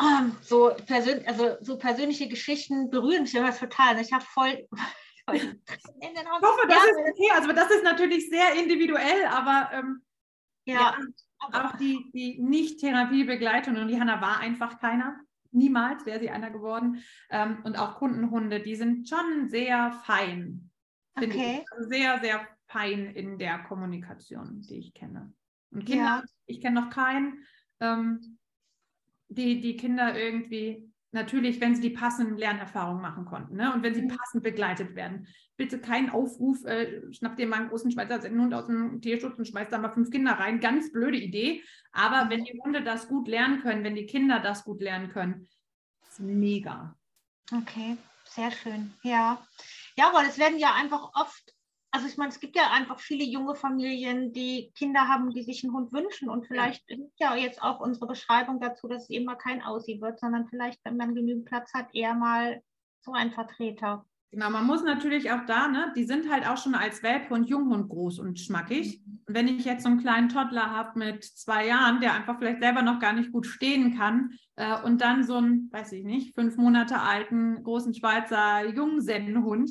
[0.00, 4.00] Ähm, so, persön also, so persönliche Geschichten berühren mich immer total.
[4.00, 4.66] Ich habe voll.
[5.32, 6.90] ich hoffe, das ja.
[6.90, 7.30] ist okay.
[7.34, 10.02] Also das ist natürlich sehr individuell, aber ähm,
[10.64, 10.96] ja.
[10.96, 11.64] ja.
[11.64, 15.18] auch die, die Nicht-Therapiebegleitung und die Hanna war einfach keiner.
[15.50, 17.02] Niemals wäre sie einer geworden.
[17.30, 20.70] Ähm, und auch Kundenhunde, die sind schon sehr fein.
[21.16, 21.64] Okay.
[21.70, 25.32] Also sehr, sehr fein in der Kommunikation, die ich kenne.
[25.72, 26.24] Und Kinder, ja.
[26.46, 27.44] ich kenne noch keinen,
[27.80, 28.37] ähm,
[29.28, 33.72] die, die Kinder irgendwie, natürlich, wenn sie die passenden Lernerfahrungen machen konnten ne?
[33.72, 34.08] und wenn sie mhm.
[34.08, 35.26] passend begleitet werden.
[35.56, 39.48] Bitte kein Aufruf, äh, schnapp dir mal einen großen Schweizer Hund aus dem Tierschutz und
[39.48, 40.60] schmeiß da mal fünf Kinder rein.
[40.60, 41.62] Ganz blöde Idee.
[41.92, 45.48] Aber wenn die Hunde das gut lernen können, wenn die Kinder das gut lernen können,
[46.08, 46.94] ist mega.
[47.52, 48.92] Okay, sehr schön.
[49.02, 49.42] Ja.
[49.96, 51.54] Ja, weil es werden ja einfach oft
[51.90, 55.64] also ich meine, es gibt ja einfach viele junge Familien, die Kinder haben, die sich
[55.64, 56.28] einen Hund wünschen.
[56.28, 56.96] Und vielleicht ja.
[56.96, 60.46] ist ja jetzt auch unsere Beschreibung dazu, dass es eben mal kein Aussie wird, sondern
[60.48, 62.62] vielleicht, wenn man genügend Platz hat, eher mal
[63.00, 64.04] so ein Vertreter.
[64.30, 67.48] Genau, man muss natürlich auch da, ne, die sind halt auch schon als Welpe und
[67.48, 69.00] Junghund groß und schmackig.
[69.06, 69.20] Mhm.
[69.26, 72.60] Und wenn ich jetzt so einen kleinen Toddler habe mit zwei Jahren, der einfach vielleicht
[72.60, 76.34] selber noch gar nicht gut stehen kann, äh, und dann so einen, weiß ich nicht,
[76.34, 79.70] fünf Monate alten großen Schweizer Jungsennenhund,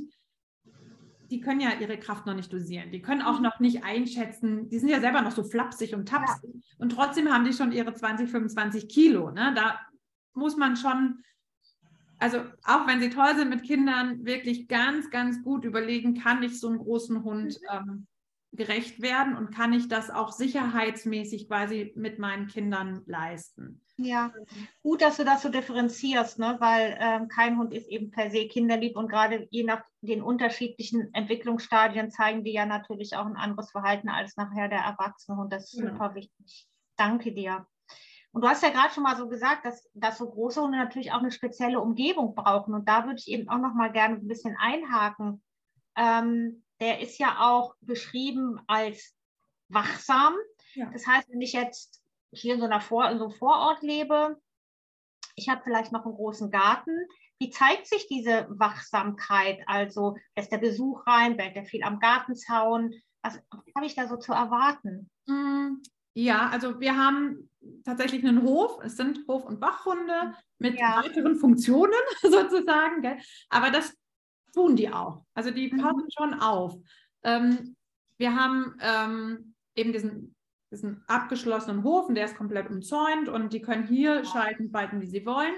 [1.29, 2.91] die können ja ihre Kraft noch nicht dosieren.
[2.91, 3.43] Die können auch mhm.
[3.43, 4.69] noch nicht einschätzen.
[4.69, 6.53] Die sind ja selber noch so flapsig und tapsig.
[6.53, 6.61] Ja.
[6.79, 9.31] Und trotzdem haben die schon ihre 20, 25 Kilo.
[9.31, 9.53] Ne?
[9.55, 9.79] Da
[10.33, 11.23] muss man schon,
[12.19, 16.59] also auch wenn sie toll sind mit Kindern, wirklich ganz, ganz gut überlegen, kann ich
[16.59, 17.67] so einen großen Hund mhm.
[17.71, 18.07] ähm,
[18.53, 23.81] gerecht werden und kann ich das auch sicherheitsmäßig quasi mit meinen Kindern leisten.
[23.99, 24.31] Ja,
[24.83, 26.57] gut, dass du das so differenzierst, ne?
[26.59, 31.11] weil ähm, kein Hund ist eben per se kinderlieb und gerade je nach den unterschiedlichen
[31.15, 35.51] Entwicklungsstadien zeigen die ja natürlich auch ein anderes Verhalten als nachher der erwachsene Hund.
[35.51, 35.89] Das ist ja.
[35.89, 36.67] super wichtig.
[36.95, 37.65] Danke dir.
[38.31, 41.11] Und du hast ja gerade schon mal so gesagt, dass, dass so große Hunde natürlich
[41.11, 42.75] auch eine spezielle Umgebung brauchen.
[42.75, 45.41] Und da würde ich eben auch noch mal gerne ein bisschen einhaken.
[45.95, 49.15] Ähm, der ist ja auch beschrieben als
[49.69, 50.35] wachsam.
[50.75, 50.87] Ja.
[50.93, 54.39] Das heißt, wenn ich jetzt hier in so, einer Vor in so einem Vorort lebe,
[55.37, 56.91] ich habe vielleicht noch einen großen Garten.
[57.39, 59.59] Wie zeigt sich diese Wachsamkeit?
[59.67, 62.93] Also lässt der Besuch rein, bleibt er viel am Gartenzaun?
[63.21, 63.39] Was
[63.75, 65.09] habe ich da so zu erwarten?
[65.27, 65.75] Mm,
[66.15, 67.51] ja, also wir haben
[67.85, 68.79] tatsächlich einen Hof.
[68.83, 71.03] Es sind Hof- und Wachhunde mit ja.
[71.03, 73.03] weiteren Funktionen sozusagen.
[73.03, 73.19] Gell?
[73.49, 73.95] Aber das
[74.53, 75.23] tun die auch.
[75.35, 75.77] Also die mhm.
[75.77, 76.75] passen schon auf.
[77.23, 77.75] Ähm,
[78.17, 80.35] wir haben ähm, eben diesen
[80.69, 85.01] ist ein abgeschlossenen Hof und der ist komplett umzäunt und die können hier schalten, walten,
[85.01, 85.53] wie sie wollen.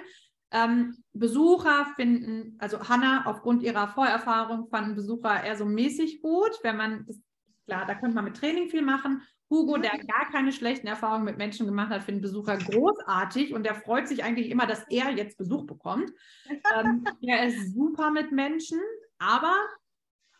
[0.51, 6.77] Ähm, Besucher finden, also Hanna aufgrund ihrer Vorerfahrung fanden Besucher eher so mäßig gut, wenn
[6.77, 7.19] man, das,
[7.67, 9.21] klar, da könnte man mit Training viel machen.
[9.49, 13.75] Hugo, der gar keine schlechten Erfahrungen mit Menschen gemacht hat, findet Besucher großartig und der
[13.75, 16.11] freut sich eigentlich immer, dass er jetzt Besuch bekommt.
[16.77, 18.79] ähm, er ist super mit Menschen,
[19.17, 19.55] aber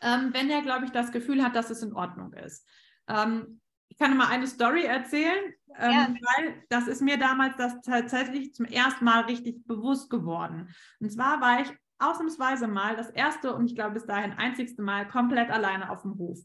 [0.02, 2.68] ähm, wenn er, glaube ich, das Gefühl hat, dass es in Ordnung ist.
[3.08, 8.54] Ähm, ich kann mal eine Story erzählen, ähm, weil das ist mir damals das tatsächlich
[8.54, 10.70] zum ersten Mal richtig bewusst geworden.
[11.00, 15.08] Und zwar war ich ausnahmsweise mal das erste und ich glaube bis dahin einzigste Mal
[15.08, 16.40] komplett alleine auf dem Hof.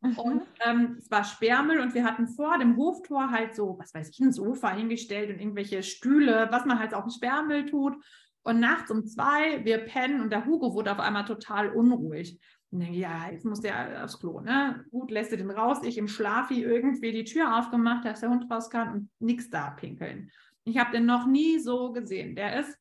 [0.00, 0.18] Mhm.
[0.18, 4.10] Und ähm, es war Sperrmüll und wir hatten vor dem Hoftor halt so, was weiß
[4.10, 7.96] ich, ein Sofa hingestellt und irgendwelche Stühle, was man halt auch im Sperrmüll tut.
[8.42, 12.38] Und nachts um zwei, wir pennen und der Hugo wurde auf einmal total unruhig.
[12.70, 14.84] Ja, jetzt muss der aufs Klo, ne?
[14.90, 15.78] Gut, lässt er den raus.
[15.82, 19.70] Ich im Schlafi irgendwie die Tür aufgemacht, dass der Hund raus kann und nichts da
[19.70, 20.30] pinkeln.
[20.64, 22.36] Ich habe den noch nie so gesehen.
[22.36, 22.78] Der ist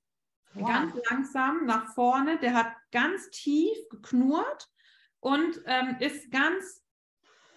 [0.55, 0.67] wow.
[0.67, 4.67] ganz langsam nach vorne, der hat ganz tief geknurrt
[5.21, 6.83] und ähm, ist ganz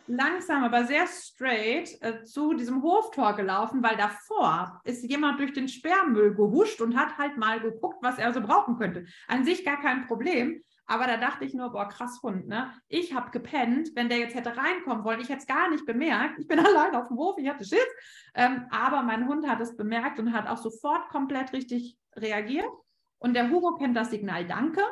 [0.06, 5.68] langsam, aber sehr straight äh, zu diesem Hoftor gelaufen, weil davor ist jemand durch den
[5.68, 9.06] Sperrmüll gehuscht und hat halt mal geguckt, was er so brauchen könnte.
[9.28, 10.62] An sich gar kein Problem.
[10.90, 12.72] Aber da dachte ich nur, boah, krass Hund, ne?
[12.88, 15.20] Ich habe gepennt, wenn der jetzt hätte reinkommen wollen.
[15.20, 16.40] Ich hätte es gar nicht bemerkt.
[16.40, 17.78] Ich bin allein auf dem Hof, ich hatte Schiss.
[18.34, 22.66] Ähm, aber mein Hund hat es bemerkt und hat auch sofort komplett richtig reagiert.
[23.18, 24.82] Und der Hugo kennt das Signal Danke.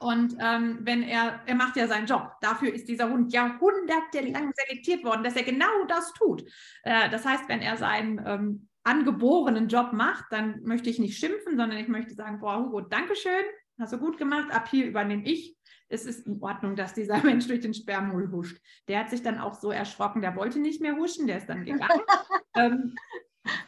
[0.00, 2.32] Und ähm, wenn er, er macht ja seinen Job.
[2.40, 6.42] Dafür ist dieser Hund jahrhundertelang selektiert worden, dass er genau das tut.
[6.82, 11.56] Äh, das heißt, wenn er seinen ähm, angeborenen Job macht, dann möchte ich nicht schimpfen,
[11.56, 13.44] sondern ich möchte sagen, boah, Hugo, Dankeschön,
[13.78, 15.56] Hast du gut gemacht, ab hier übernehme ich.
[15.88, 18.58] Es ist in Ordnung, dass dieser Mensch durch den Sperrmüll huscht.
[18.88, 21.64] Der hat sich dann auch so erschrocken, der wollte nicht mehr huschen, der ist dann
[21.64, 22.00] gegangen.
[22.56, 22.94] ähm,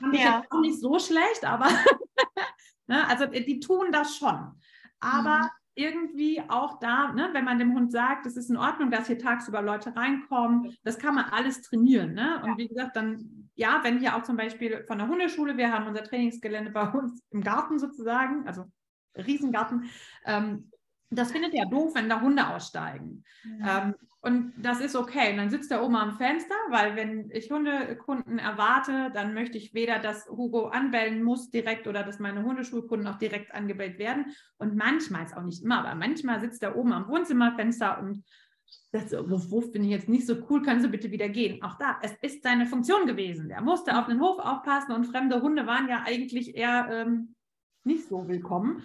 [0.00, 0.38] fand ich ja.
[0.38, 1.68] jetzt auch nicht so schlecht, aber
[2.86, 4.60] ne, also die tun das schon.
[5.00, 5.48] Aber mhm.
[5.74, 9.18] irgendwie auch da, ne, wenn man dem Hund sagt, es ist in Ordnung, dass hier
[9.18, 12.14] tagsüber Leute reinkommen, das kann man alles trainieren.
[12.14, 12.40] Ne?
[12.42, 12.58] Und ja.
[12.58, 16.02] wie gesagt, dann ja, wenn hier auch zum Beispiel von der Hundeschule, wir haben unser
[16.02, 18.64] Trainingsgelände bei uns im Garten sozusagen, also
[19.16, 19.90] Riesengarten,
[20.24, 20.70] ähm,
[21.10, 23.24] das findet er doof, wenn da Hunde aussteigen.
[23.60, 23.84] Ja.
[23.84, 25.32] Ähm, und das ist okay.
[25.32, 29.74] Und dann sitzt er oben am Fenster, weil wenn ich Hundekunden erwarte, dann möchte ich
[29.74, 34.34] weder, dass Hugo anbellen muss direkt oder dass meine Hundeschulkunden auch direkt angebellt werden.
[34.56, 38.24] Und manchmal, ist auch nicht immer, aber manchmal sitzt er oben am Wohnzimmerfenster und
[38.92, 41.62] sagt so, wuff, wuff, bin ich jetzt nicht so cool, können Sie bitte wieder gehen.
[41.62, 43.50] Auch da, es ist seine Funktion gewesen.
[43.50, 47.34] Der musste auf den Hof aufpassen und fremde Hunde waren ja eigentlich eher ähm,
[47.84, 48.82] nicht so willkommen.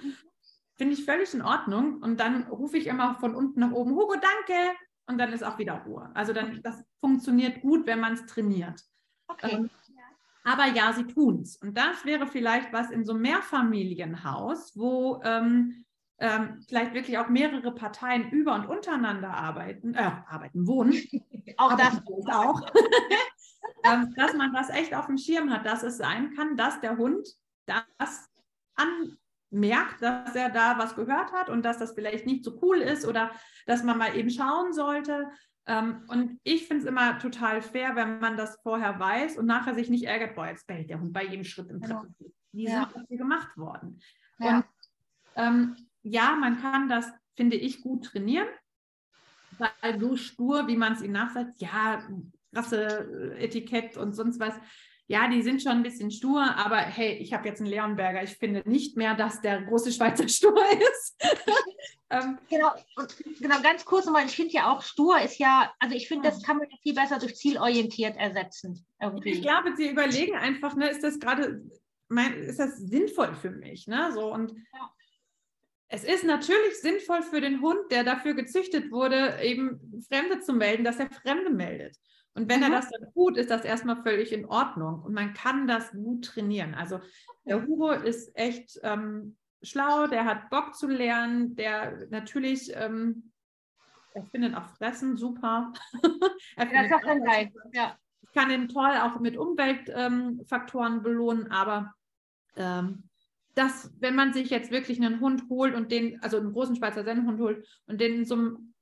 [0.75, 2.01] Finde ich völlig in Ordnung.
[2.01, 4.75] Und dann rufe ich immer von unten nach oben, Hugo, danke.
[5.07, 6.11] Und dann ist auch wieder Ruhe.
[6.13, 8.81] Also dann, das funktioniert gut, wenn man es trainiert.
[9.27, 9.55] Okay.
[9.55, 9.69] Ähm,
[10.43, 11.57] aber ja, sie tun es.
[11.57, 15.85] Und das wäre vielleicht was in so einem Mehrfamilienhaus, wo ähm,
[16.19, 20.93] ähm, vielleicht wirklich auch mehrere Parteien über und untereinander arbeiten, äh, arbeiten, wohnen.
[21.57, 22.61] auch das auch.
[23.83, 26.97] ähm, dass man das echt auf dem Schirm hat, dass es sein kann, dass der
[26.97, 27.27] Hund
[27.65, 28.28] das
[28.79, 29.17] an,
[29.51, 33.05] merkt, dass er da was gehört hat und dass das vielleicht nicht so cool ist
[33.05, 33.31] oder
[33.65, 35.27] dass man mal eben schauen sollte.
[35.65, 39.75] Ähm, und ich finde es immer total fair, wenn man das vorher weiß und nachher
[39.75, 42.15] sich nicht ärgert, boah, jetzt bellt der Hund bei jedem Schritt im Treppen.
[42.19, 42.27] Ja.
[42.51, 42.89] Wie ja.
[42.93, 43.99] sind das gemacht worden?
[44.39, 44.57] Ja.
[44.57, 44.65] Und
[45.35, 48.47] ähm, ja, man kann das, finde ich, gut trainieren,
[49.57, 52.07] weil so stur, wie man es ihm nachsagt, ja,
[52.51, 54.55] Rasse, Etikett und sonst was,
[55.09, 58.21] ja, die sind schon ein bisschen stur, aber hey, ich habe jetzt einen Leonberger.
[58.21, 61.15] Ich finde nicht mehr, dass der große Schweizer stur ist.
[62.11, 62.71] ähm, genau,
[63.39, 66.43] genau, ganz kurz nochmal, ich finde ja auch stur ist ja, also ich finde, das
[66.43, 68.85] kann man viel besser durch zielorientiert ersetzen.
[69.01, 69.31] Irgendwie.
[69.31, 71.59] Ich glaube, sie überlegen einfach, ne, ist das gerade,
[72.45, 73.87] ist das sinnvoll für mich?
[73.87, 74.11] Ne?
[74.13, 74.91] So, und ja.
[75.87, 80.83] Es ist natürlich sinnvoll für den Hund, der dafür gezüchtet wurde, eben Fremde zu melden,
[80.83, 81.97] dass er Fremde meldet.
[82.33, 82.65] Und wenn mhm.
[82.65, 85.01] er das dann tut, ist das erstmal völlig in Ordnung.
[85.01, 86.73] Und man kann das gut trainieren.
[86.73, 86.99] Also
[87.45, 93.31] der Hugo ist echt ähm, schlau, der hat Bock zu lernen, der natürlich, ähm,
[94.13, 95.73] er findet auch Fressen super.
[96.55, 97.51] er das ist auch geil.
[97.73, 97.97] Ja.
[98.21, 101.93] Ich kann ihn toll auch mit Umweltfaktoren ähm, belohnen, aber
[102.55, 103.09] ähm,
[103.55, 107.03] dass, wenn man sich jetzt wirklich einen Hund holt und den, also einen großen Schweizer
[107.03, 108.73] Sennenhund holt und den in so einem,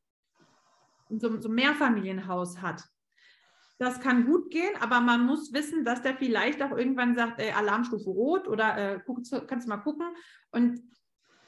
[1.09, 2.83] in so, so einem Mehrfamilienhaus hat,
[3.79, 7.51] das kann gut gehen, aber man muss wissen, dass der vielleicht auch irgendwann sagt, ey,
[7.51, 8.99] Alarmstufe rot oder äh,
[9.47, 10.07] kannst du mal gucken.
[10.51, 10.81] Und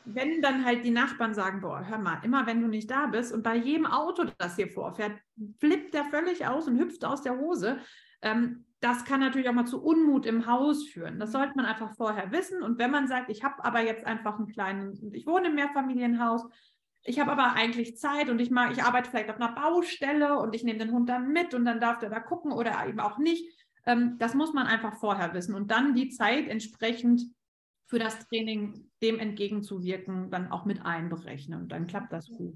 [0.06, 3.34] wenn dann halt die Nachbarn sagen, boah, hör mal, immer wenn du nicht da bist
[3.34, 5.20] und bei jedem Auto, das hier vorfährt,
[5.60, 7.80] flippt der völlig aus und hüpft aus der Hose,
[8.22, 11.20] ähm, das kann natürlich auch mal zu Unmut im Haus führen.
[11.20, 12.64] Das sollte man einfach vorher wissen.
[12.64, 16.48] Und wenn man sagt, ich habe aber jetzt einfach einen kleinen, ich wohne im Mehrfamilienhaus,
[17.04, 20.54] ich habe aber eigentlich Zeit und ich mag, ich arbeite vielleicht auf einer Baustelle und
[20.54, 23.18] ich nehme den Hund dann mit und dann darf der da gucken oder eben auch
[23.18, 23.46] nicht.
[23.86, 27.24] Ähm, das muss man einfach vorher wissen und dann die Zeit entsprechend
[27.90, 31.62] für das Training dem entgegenzuwirken, dann auch mit einberechnen.
[31.62, 32.56] Und dann klappt das gut.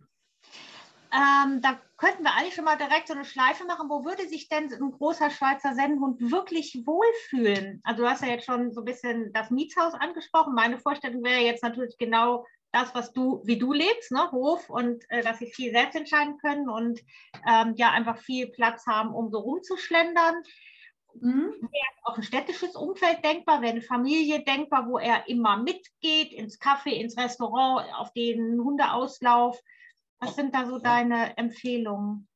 [1.11, 3.89] Ähm, da könnten wir eigentlich schon mal direkt so eine Schleife machen.
[3.89, 7.81] Wo würde sich denn ein großer Schweizer Sennenhund wirklich wohlfühlen?
[7.83, 10.53] Also du hast ja jetzt schon so ein bisschen das Mietshaus angesprochen.
[10.53, 15.09] Meine Vorstellung wäre jetzt natürlich genau das, was du, wie du lebst, ne, Hof und
[15.09, 16.99] äh, dass sie viel selbst entscheiden können und
[17.47, 20.35] ähm, ja einfach viel Platz haben, um so rumzuschlendern.
[21.21, 21.53] Mhm.
[21.61, 26.59] Wäre auch ein städtisches Umfeld denkbar, wäre eine Familie denkbar, wo er immer mitgeht, ins
[26.59, 29.59] Café, ins Restaurant, auf den Hundeauslauf.
[30.19, 32.27] Was sind da so deine Empfehlungen?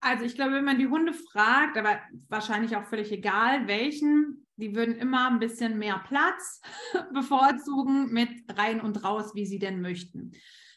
[0.00, 4.74] Also ich glaube, wenn man die Hunde fragt, aber wahrscheinlich auch völlig egal, welchen, die
[4.74, 6.60] würden immer ein bisschen mehr Platz
[7.12, 10.32] bevorzugen mit rein und raus, wie sie denn möchten.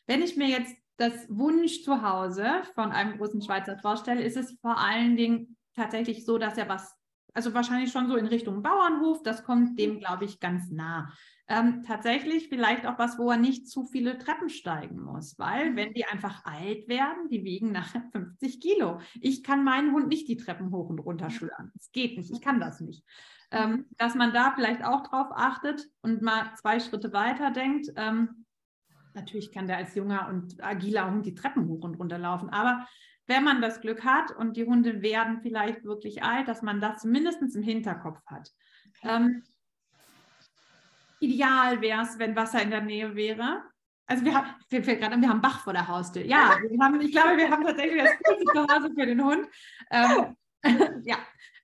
[0.06, 4.58] Wenn ich mir jetzt das Wunsch zu Hause von einem großen Schweizer vorstelle, ist es
[4.62, 6.96] vor allen Dingen tatsächlich so, dass er was,
[7.34, 11.12] also wahrscheinlich schon so in Richtung Bauernhof, das kommt dem, glaube ich, ganz nah.
[11.50, 15.94] Ähm, tatsächlich vielleicht auch was, wo er nicht zu viele Treppen steigen muss, weil wenn
[15.94, 19.00] die einfach alt werden, die wiegen nachher 50 Kilo.
[19.22, 21.72] Ich kann meinen Hund nicht die Treppen hoch und runter schlören.
[21.76, 23.04] Es geht nicht, ich kann das nicht
[23.52, 27.88] ähm, dass man da vielleicht auch drauf achtet und mal zwei Schritte weiter denkt.
[27.96, 28.46] Ähm,
[29.14, 32.88] natürlich kann der als junger und agiler Hund die Treppen hoch und runter laufen, aber
[33.28, 37.04] wenn man das Glück hat und die Hunde werden vielleicht wirklich alt, dass man das
[37.04, 38.50] mindestens im Hinterkopf hat.
[39.04, 39.44] Ähm,
[41.20, 43.64] ideal wäre es, wenn Wasser in der Nähe wäre.
[44.06, 46.26] Also wir haben, wir, wir, wir haben Bach vor der Haustür.
[46.26, 49.48] Ja, haben, ich glaube, wir haben tatsächlich das Gute zu Hause für den Hund.
[49.92, 50.38] Ähm,
[51.04, 51.18] ja,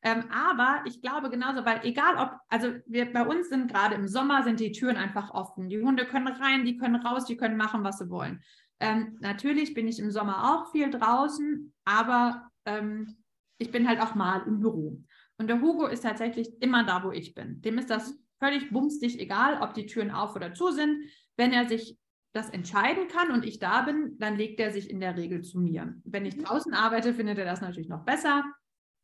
[0.03, 4.07] ähm, aber ich glaube genauso, weil egal ob, also wir bei uns sind gerade im
[4.07, 5.69] Sommer sind die Türen einfach offen.
[5.69, 8.43] Die Hunde können rein, die können raus, die können machen, was sie wollen.
[8.81, 13.15] Ähm, natürlich bin ich im Sommer auch viel draußen, aber ähm,
[13.57, 15.01] ich bin halt auch mal im Büro.
[15.37, 17.61] Und der Hugo ist tatsächlich immer da, wo ich bin.
[17.61, 21.05] Dem ist das völlig bumstig egal, ob die Türen auf oder zu sind.
[21.37, 21.97] Wenn er sich
[22.33, 25.59] das entscheiden kann und ich da bin, dann legt er sich in der Regel zu
[25.59, 25.95] mir.
[26.03, 26.43] Wenn ich mhm.
[26.43, 28.43] draußen arbeite, findet er das natürlich noch besser.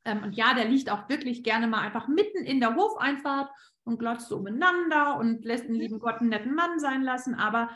[0.06, 3.50] Ähm, und ja, der liegt auch wirklich gerne mal einfach mitten in der Hofeinfahrt
[3.84, 7.36] und glotzt so umeinander und lässt den lieben Gott einen netten Mann sein lassen.
[7.36, 7.70] Aber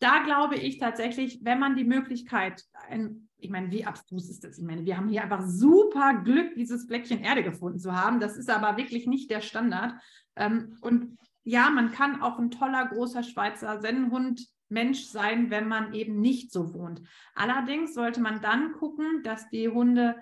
[0.00, 4.58] da glaube ich tatsächlich, wenn man die Möglichkeit, ein, ich meine, wie abstrus ist das?
[4.58, 8.20] Ich meine, wir haben hier einfach super Glück, dieses Fleckchen Erde gefunden zu haben.
[8.20, 9.94] Das ist aber wirklich nicht der Standard.
[10.36, 15.92] Ähm, und ja, man kann auch ein toller, großer Schweizer Sennenhund Mensch sein, wenn man
[15.94, 17.02] eben nicht so wohnt.
[17.34, 20.16] Allerdings sollte man dann gucken, dass die Hunde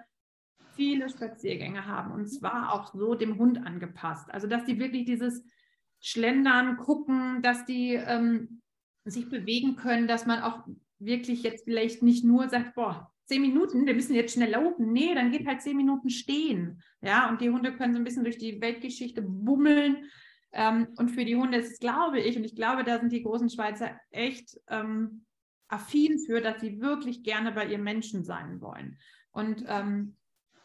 [0.75, 4.31] viele Spaziergänge haben und zwar auch so dem Hund angepasst.
[4.31, 5.45] Also dass die wirklich dieses
[6.01, 8.61] Schlendern gucken, dass die ähm,
[9.05, 10.67] sich bewegen können, dass man auch
[10.99, 14.93] wirklich jetzt vielleicht nicht nur sagt, boah, zehn Minuten, wir müssen jetzt schnell laufen.
[14.93, 16.83] Nee, dann geht halt zehn Minuten stehen.
[17.01, 20.05] Ja, und die Hunde können so ein bisschen durch die Weltgeschichte bummeln.
[20.53, 23.23] Ähm, und für die Hunde ist es, glaube ich, und ich glaube, da sind die
[23.23, 25.25] großen Schweizer echt ähm,
[25.69, 28.99] affin für, dass sie wirklich gerne bei ihren Menschen sein wollen.
[29.31, 30.17] Und ähm,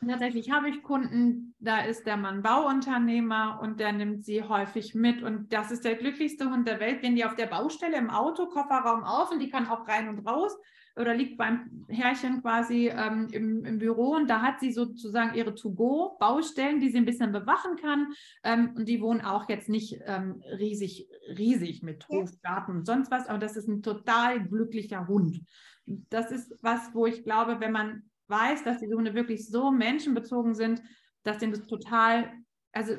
[0.06, 5.24] Tatsächlich habe ich Kunden, da ist der Mann Bauunternehmer und der nimmt sie häufig mit.
[5.24, 8.46] Und das ist der glücklichste Hund der Welt, wenn die auf der Baustelle im Auto,
[8.46, 10.56] Kofferraum auf und die kann auch rein und raus
[10.98, 15.54] oder liegt beim Herrchen quasi ähm, im, im, Büro und da hat sie sozusagen ihre
[15.54, 18.08] To-Go-Baustellen, die sie ein bisschen bewachen kann.
[18.44, 21.08] Ähm, und die wohnen auch jetzt nicht ähm, riesig,
[21.38, 25.42] riesig mit Hof, Garten und sonst was, aber das ist ein total glücklicher Hund.
[25.86, 30.54] Das ist was, wo ich glaube, wenn man weiß, dass diese Hunde wirklich so menschenbezogen
[30.54, 30.82] sind,
[31.24, 32.32] dass denen das total,
[32.72, 32.96] also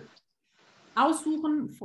[0.95, 1.79] aussuchen,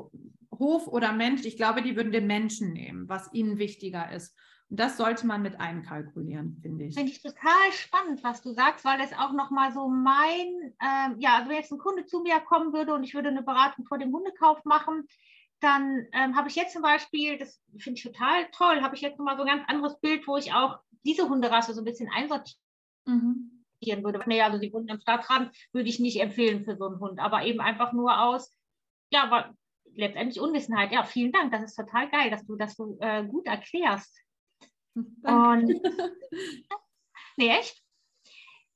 [0.52, 4.38] Hof oder Mensch, ich glaube, die würden den Menschen nehmen, was ihnen wichtiger ist.
[4.70, 6.96] Und das sollte man mit einkalkulieren, finde ich.
[6.96, 11.38] Finde ich total spannend, was du sagst, weil das auch nochmal so mein, ähm, ja,
[11.38, 13.98] also wenn jetzt ein Kunde zu mir kommen würde und ich würde eine Beratung vor
[13.98, 15.08] dem Hundekauf machen,
[15.60, 19.18] dann ähm, habe ich jetzt zum Beispiel, das finde ich total toll, habe ich jetzt
[19.18, 22.58] nochmal so ein ganz anderes Bild, wo ich auch diese Hunderasse so ein bisschen einsortiere
[23.06, 23.64] mhm.
[23.82, 24.22] würde.
[24.26, 27.44] Nee, also die Hunde am Stadtrand würde ich nicht empfehlen für so einen Hund, aber
[27.46, 28.52] eben einfach nur aus,
[29.12, 29.54] ja, aber
[29.96, 30.92] letztendlich Unwissenheit.
[30.92, 34.20] Ja, vielen Dank, das ist total geil, dass du das so äh, gut erklärst.
[34.96, 35.24] Und,
[37.38, 37.82] nee, echt?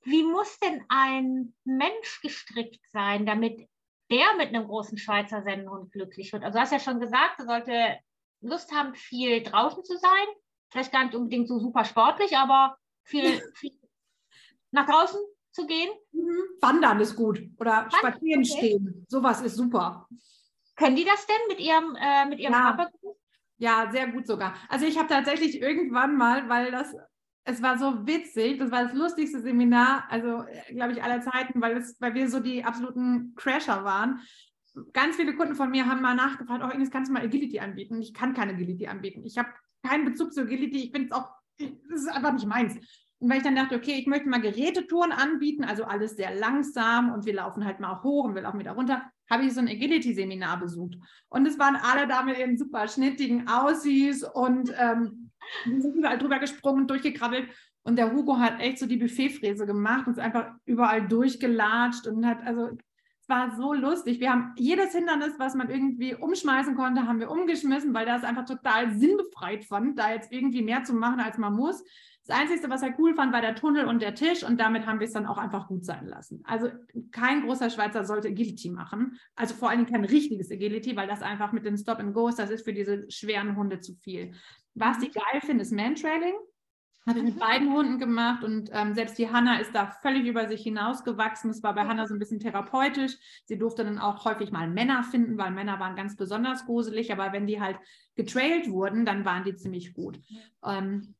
[0.03, 3.67] Wie muss denn ein Mensch gestrickt sein, damit
[4.09, 6.43] der mit einem großen Schweizer Sennenhund glücklich wird?
[6.43, 7.99] Also du hast ja schon gesagt, er sollte
[8.41, 10.27] Lust haben, viel draußen zu sein.
[10.69, 13.71] Vielleicht gar nicht unbedingt so super sportlich, aber viel, viel
[14.71, 15.19] nach draußen
[15.51, 15.89] zu gehen.
[16.11, 16.37] Mhm.
[16.61, 18.57] Wandern ist gut oder Wandern, spazieren okay.
[18.57, 19.05] stehen.
[19.07, 20.07] Sowas ist super.
[20.75, 22.75] Können die das denn mit ihrem, äh, mit ihrem ja.
[22.75, 22.91] Körper?
[23.57, 24.53] Ja, sehr gut sogar.
[24.69, 26.93] Also ich habe tatsächlich irgendwann mal, weil das,
[27.43, 31.77] es war so witzig, das war das lustigste Seminar, also glaube ich aller Zeiten, weil,
[31.77, 34.21] es, weil wir so die absoluten Crasher waren.
[34.93, 37.99] Ganz viele Kunden von mir haben mal nachgefragt, oh Ines, kannst du mal Agility anbieten?
[37.99, 39.25] Ich kann keine Agility anbieten.
[39.25, 39.49] Ich habe
[39.83, 40.83] keinen Bezug zu Agility.
[40.83, 42.75] Ich finde es auch, das ist einfach nicht meins.
[43.19, 47.11] Und weil ich dann dachte, okay, ich möchte mal Gerätetouren anbieten, also alles sehr langsam
[47.11, 49.67] und wir laufen halt mal hoch und wir laufen wieder runter, habe ich so ein
[49.67, 50.95] Agility-Seminar besucht.
[51.29, 55.31] Und es waren alle da mit ihren super schnittigen Aussies und ähm,
[55.65, 57.49] sind überall drüber gesprungen, durchgekrabbelt.
[57.83, 62.25] Und der Hugo hat echt so die Buffetfräse gemacht und ist einfach überall durchgelatscht und
[62.25, 62.69] hat, also
[63.21, 64.19] es war so lustig.
[64.19, 68.45] Wir haben jedes Hindernis, was man irgendwie umschmeißen konnte, haben wir umgeschmissen, weil das einfach
[68.45, 71.83] total sinnbefreit fand, da jetzt irgendwie mehr zu machen, als man muss.
[72.27, 74.99] Das Einzige, was er cool fand, war der Tunnel und der Tisch und damit haben
[74.99, 76.41] wir es dann auch einfach gut sein lassen.
[76.43, 76.69] Also
[77.11, 79.17] kein großer Schweizer sollte Agility machen.
[79.35, 82.49] Also vor allem kein richtiges Agility, weil das einfach mit den Stop and Goes, das
[82.49, 84.33] ist für diese schweren Hunde zu viel.
[84.73, 86.35] Was ich geil finde, ist Mantrailing.
[87.07, 87.39] Habe ich mit mhm.
[87.39, 91.49] beiden Hunden gemacht und ähm, selbst die Hanna ist da völlig über sich hinausgewachsen.
[91.49, 93.15] Es war bei Hanna so ein bisschen therapeutisch.
[93.45, 97.13] Sie durfte dann auch häufig mal Männer finden, weil Männer waren ganz besonders gruselig.
[97.13, 97.77] Aber wenn die halt
[98.15, 100.19] getrailt wurden, dann waren die ziemlich gut.
[100.65, 101.15] Ähm,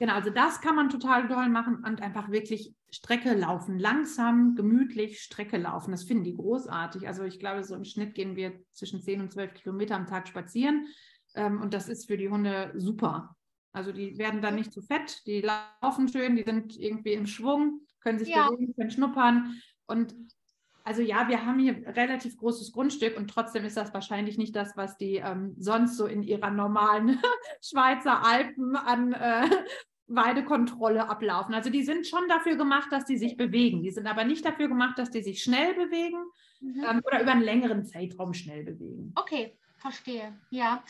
[0.00, 5.20] Genau, also das kann man total toll machen und einfach wirklich Strecke laufen, langsam, gemütlich
[5.20, 5.90] Strecke laufen.
[5.90, 7.06] Das finden die großartig.
[7.06, 10.26] Also ich glaube, so im Schnitt gehen wir zwischen 10 und 12 Kilometer am Tag
[10.26, 10.86] spazieren
[11.34, 13.36] ähm, und das ist für die Hunde super.
[13.72, 17.82] Also die werden dann nicht zu fett, die laufen schön, die sind irgendwie im Schwung,
[18.00, 18.48] können sich ja.
[18.48, 20.14] bewegen, können schnuppern und
[20.84, 24.76] also ja, wir haben hier relativ großes Grundstück und trotzdem ist das wahrscheinlich nicht das,
[24.76, 27.20] was die ähm, sonst so in ihrer normalen
[27.62, 29.48] Schweizer Alpen an äh,
[30.10, 31.54] Weidekontrolle ablaufen.
[31.54, 33.82] Also die sind schon dafür gemacht, dass die sich bewegen.
[33.82, 36.24] Die sind aber nicht dafür gemacht, dass die sich schnell bewegen
[36.60, 36.84] mhm.
[36.88, 39.12] ähm, oder über einen längeren Zeitraum schnell bewegen.
[39.14, 40.38] Okay, verstehe.
[40.50, 40.82] Ja.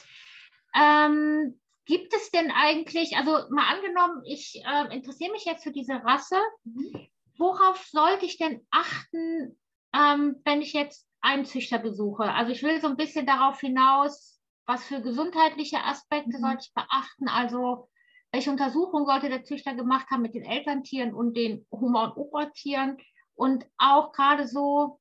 [0.74, 5.95] Ähm, gibt es denn eigentlich, also mal angenommen, ich äh, interessiere mich jetzt für diese
[5.95, 7.09] Rasse, mhm.
[7.36, 9.59] worauf sollte ich denn achten,
[9.95, 12.32] ähm, wenn ich jetzt einen Züchter besuche?
[12.32, 16.43] Also ich will so ein bisschen darauf hinaus, was für gesundheitliche Aspekte mhm.
[16.43, 17.28] sollte ich beachten?
[17.28, 17.88] Also
[18.32, 22.99] welche Untersuchungen sollte der Züchter gemacht haben mit den Elterntieren und den Humor- und Obertieren?
[23.34, 25.01] Und auch gerade so,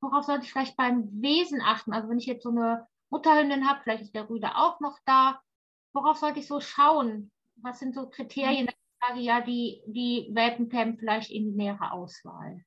[0.00, 1.92] worauf sollte ich vielleicht beim Wesen achten?
[1.92, 5.40] Also wenn ich jetzt so eine Mutterhündin habe, vielleicht ist der Rüde auch noch da.
[5.92, 7.30] Worauf sollte ich so schauen?
[7.56, 11.56] Was sind so Kriterien, dass ich sage, ja, die, die Welpen kämen vielleicht in die
[11.56, 12.64] nähere Auswahl?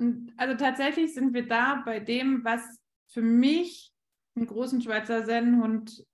[0.00, 2.62] Und also tatsächlich sind wir da bei dem, was
[3.08, 3.92] für mich
[4.34, 6.04] einen großen Schweizer Sennenhund,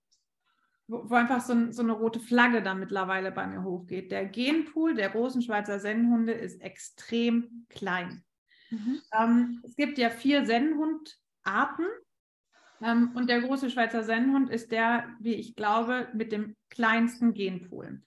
[0.89, 4.11] wo, wo einfach so, so, eine rote Flagge da mittlerweile bei mir hochgeht.
[4.11, 8.25] Der Genpool der großen Schweizer Sennenhunde ist extrem klein.
[8.71, 9.01] Mhm.
[9.13, 11.87] Ähm, es gibt ja vier Sennenhundarten.
[12.83, 18.03] Ähm, und der große Schweizer Sennenhund ist der, wie ich glaube, mit dem kleinsten Genpool.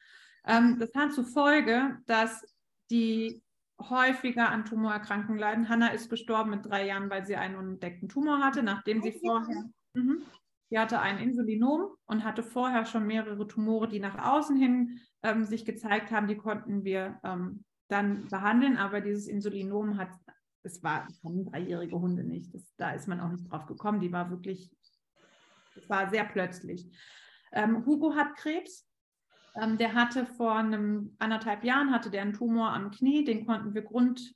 [0.45, 2.45] Ähm, das hat zur Folge, dass
[2.91, 3.41] die
[3.79, 5.69] häufiger an Tumorerkrankungen leiden.
[5.69, 9.69] Hanna ist gestorben mit drei Jahren, weil sie einen unentdeckten Tumor hatte, nachdem sie vorher,
[9.93, 10.23] mh,
[10.69, 15.45] sie hatte ein Insulinom und hatte vorher schon mehrere Tumore, die nach außen hin ähm,
[15.45, 16.27] sich gezeigt haben.
[16.27, 20.09] Die konnten wir ähm, dann behandeln, aber dieses Insulinom hat,
[20.63, 22.53] es war eine dreijährige Hunde nicht.
[22.53, 24.01] Das, da ist man auch nicht drauf gekommen.
[24.01, 24.71] Die war wirklich,
[25.75, 26.91] es war sehr plötzlich.
[27.51, 28.88] Ähm, Hugo hat Krebs,
[29.61, 33.73] ähm, der hatte vor einem anderthalb Jahren hatte der einen Tumor am Knie, den konnten
[33.73, 34.33] wir Grund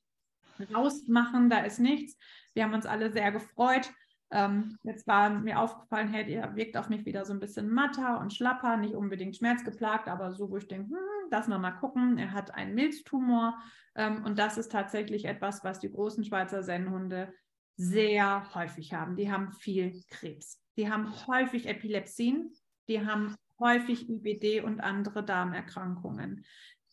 [0.73, 2.17] rausmachen, da ist nichts.
[2.53, 3.91] Wir haben uns alle sehr gefreut.
[4.31, 8.19] Ähm, jetzt war mir aufgefallen, hey, der wirkt auf mich wieder so ein bisschen matter
[8.19, 12.17] und schlapper, nicht unbedingt schmerzgeplagt, aber so, wo ich denke, hm, lass mal mal gucken.
[12.17, 13.59] Er hat einen Milztumor
[13.95, 17.31] ähm, und das ist tatsächlich etwas, was die großen Schweizer Sennhunde
[17.75, 19.15] sehr häufig haben.
[19.15, 20.59] Die haben viel Krebs.
[20.77, 22.51] Die haben häufig Epilepsien.
[22.87, 26.45] Die haben häufig IBD und andere Darmerkrankungen.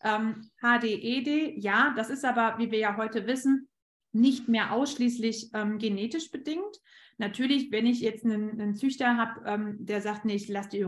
[0.03, 3.69] Ähm, HDED, ja, das ist aber, wie wir ja heute wissen,
[4.13, 6.81] nicht mehr ausschließlich ähm, genetisch bedingt.
[7.19, 10.87] Natürlich, wenn ich jetzt einen, einen Züchter habe, ähm, der sagt, nee, ich lasse die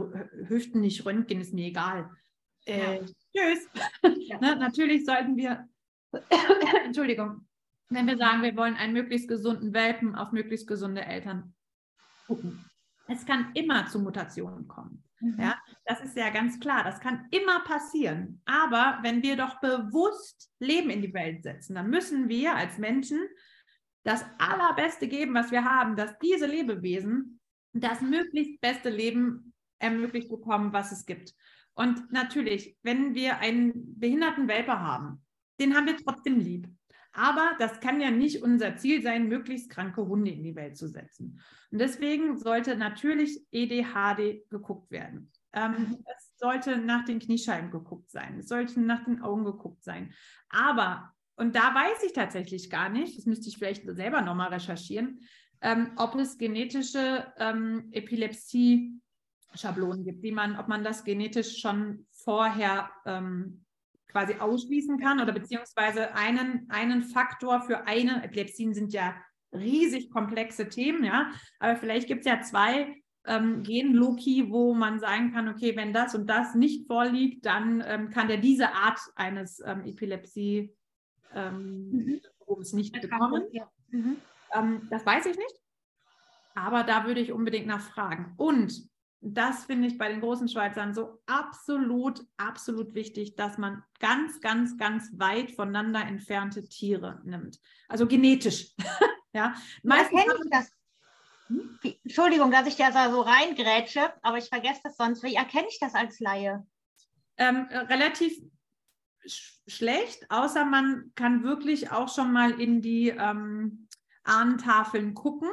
[0.48, 2.10] Hüften nicht röntgen, ist mir egal.
[2.64, 3.04] Äh, ja.
[3.34, 3.68] Tschüss.
[4.28, 4.40] Ja.
[4.40, 5.68] ne, natürlich sollten wir,
[6.84, 7.46] Entschuldigung,
[7.90, 11.54] wenn wir sagen, wir wollen einen möglichst gesunden Welpen auf möglichst gesunde Eltern
[12.26, 12.64] gucken.
[13.08, 15.04] Es kann immer zu Mutationen kommen.
[15.22, 15.40] Mhm.
[15.40, 16.82] Ja, das ist ja ganz klar.
[16.82, 18.42] Das kann immer passieren.
[18.44, 23.20] Aber wenn wir doch bewusst Leben in die Welt setzen, dann müssen wir als Menschen
[24.04, 27.40] das Allerbeste geben, was wir haben, dass diese Lebewesen
[27.72, 31.34] das möglichst beste Leben ermöglicht bekommen, was es gibt.
[31.74, 35.24] Und natürlich, wenn wir einen behinderten Welpe haben,
[35.60, 36.68] den haben wir trotzdem lieb.
[37.12, 40.88] Aber das kann ja nicht unser Ziel sein, möglichst kranke Hunde in die Welt zu
[40.88, 41.40] setzen.
[41.70, 45.30] Und deswegen sollte natürlich EDHD geguckt werden.
[45.52, 45.98] Ähm, mhm.
[46.16, 48.38] es sollte nach den Kniescheiben geguckt sein.
[48.38, 50.14] Es sollte nach den Augen geguckt sein.
[50.48, 55.20] Aber, und da weiß ich tatsächlich gar nicht, das müsste ich vielleicht selber nochmal recherchieren,
[55.60, 62.90] ähm, ob es genetische ähm, Epilepsie-Schablonen gibt, wie man, ob man das genetisch schon vorher
[63.04, 63.66] ähm,
[64.12, 69.14] quasi ausschließen kann oder beziehungsweise einen, einen Faktor für eine, Epilepsien sind ja
[69.52, 72.94] riesig komplexe Themen, ja, aber vielleicht gibt es ja zwei
[73.26, 78.10] ähm, Genloki, wo man sagen kann, okay, wenn das und das nicht vorliegt, dann ähm,
[78.10, 80.74] kann der diese Art eines ähm, Epilepsie
[81.34, 82.20] ähm, mhm.
[82.72, 83.44] nicht bekommen.
[83.52, 83.70] Ja.
[83.90, 84.16] Mhm.
[84.54, 85.60] Ähm, das weiß ich nicht,
[86.54, 88.34] aber da würde ich unbedingt nachfragen.
[88.36, 88.91] Und
[89.24, 94.76] das finde ich bei den großen Schweizern so absolut, absolut wichtig, dass man ganz, ganz,
[94.76, 97.60] ganz weit voneinander entfernte Tiere nimmt.
[97.88, 98.74] Also genetisch.
[99.32, 99.54] ja,
[99.84, 100.24] meistens.
[100.26, 100.72] Ja, das.
[101.46, 101.78] Hm?
[102.02, 105.22] Entschuldigung, dass ich da so reingrätsche, aber ich vergesse das sonst.
[105.22, 106.66] Wie erkenne ich das als Laie?
[107.36, 108.36] Ähm, relativ
[109.24, 113.86] sch schlecht, außer man kann wirklich auch schon mal in die ähm,
[114.24, 115.48] Ahnentafeln gucken.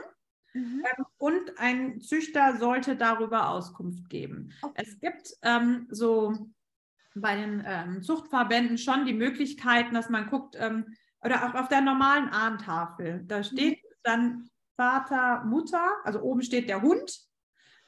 [0.54, 0.84] Mhm.
[0.86, 4.52] Ähm, und ein Züchter sollte darüber Auskunft geben.
[4.62, 4.84] Okay.
[4.84, 6.50] Es gibt ähm, so
[7.16, 11.82] bei den ähm, Zuchtverbänden schon die Möglichkeiten, dass man guckt, ähm, oder auch auf der
[11.82, 13.44] normalen Ahntafel, da mhm.
[13.44, 13.96] steht mhm.
[14.04, 17.20] dann Vater, Mutter, also oben steht der Hund,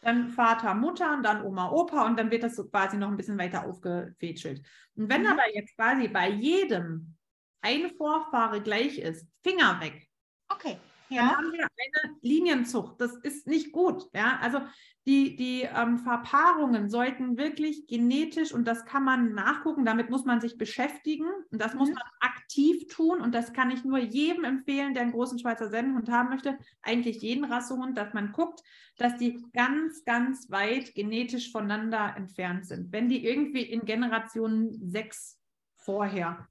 [0.01, 3.18] dann Vater, Mutter und dann Oma, Opa und dann wird das so quasi noch ein
[3.18, 4.66] bisschen weiter aufgefädelt.
[4.95, 5.28] Und wenn mhm.
[5.28, 7.16] aber jetzt quasi bei jedem
[7.62, 10.09] ein Vorfahre gleich ist, Finger weg.
[10.49, 10.78] Okay
[11.12, 11.22] ja.
[11.22, 12.99] dann haben wir eine Linienzucht.
[12.99, 14.09] Das ist nicht gut.
[14.14, 14.39] Ja?
[14.41, 14.59] Also
[15.07, 20.39] die, die ähm, Verpaarungen sollten wirklich genetisch, und das kann man nachgucken, damit muss man
[20.41, 21.80] sich beschäftigen und das mhm.
[21.80, 23.20] muss man aktiv tun.
[23.20, 27.22] Und das kann ich nur jedem empfehlen, der einen großen Schweizer Sennenhund haben möchte, eigentlich
[27.22, 28.62] jeden Rassehund, dass man guckt,
[28.97, 32.91] dass die ganz, ganz weit genetisch voneinander entfernt sind.
[32.91, 35.39] Wenn die irgendwie in Generation sechs
[35.78, 36.47] vorher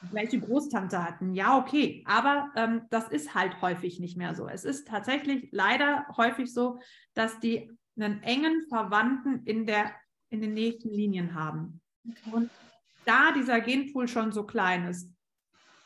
[0.00, 1.34] welche Großtante hatten.
[1.34, 4.48] Ja, okay, aber ähm, das ist halt häufig nicht mehr so.
[4.48, 6.78] Es ist tatsächlich leider häufig so,
[7.14, 9.92] dass die einen engen Verwandten in, der,
[10.30, 11.80] in den nächsten Linien haben.
[12.30, 12.50] Und
[13.04, 15.12] da dieser Genpool schon so klein ist,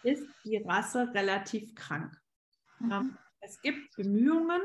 [0.02, 2.14] ist die Rasse relativ krank.
[2.80, 2.92] Mhm.
[2.92, 4.60] Ähm, es gibt Bemühungen,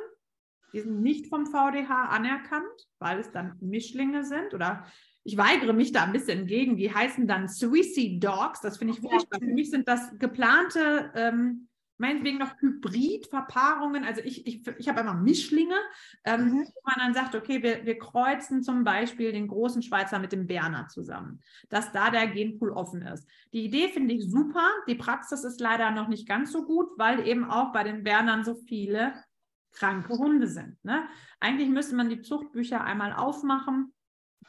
[0.73, 4.85] die sind nicht vom VDH anerkannt, weil es dann Mischlinge sind oder
[5.27, 6.77] ich weigere mich da ein bisschen entgegen.
[6.77, 8.61] Die heißen dann Swissy Dogs.
[8.61, 9.39] Das finde ich furchtbar.
[9.39, 11.67] Für mich sind das geplante, ähm,
[11.97, 14.05] meinetwegen noch Hybrid-Verpaarungen.
[14.05, 15.75] Also ich, ich, ich habe einmal Mischlinge,
[16.23, 16.67] ähm, mhm.
[16.73, 20.47] wo man dann sagt, okay, wir, wir kreuzen zum Beispiel den großen Schweizer mit dem
[20.47, 23.27] Berner zusammen, dass da der Genpool offen ist.
[23.51, 24.69] Die Idee finde ich super.
[24.87, 28.45] Die Praxis ist leider noch nicht ganz so gut, weil eben auch bei den Bernern
[28.45, 29.13] so viele
[29.73, 30.81] kranke Hunde sind.
[30.85, 31.05] Ne?
[31.41, 33.93] Eigentlich müsste man die Zuchtbücher einmal aufmachen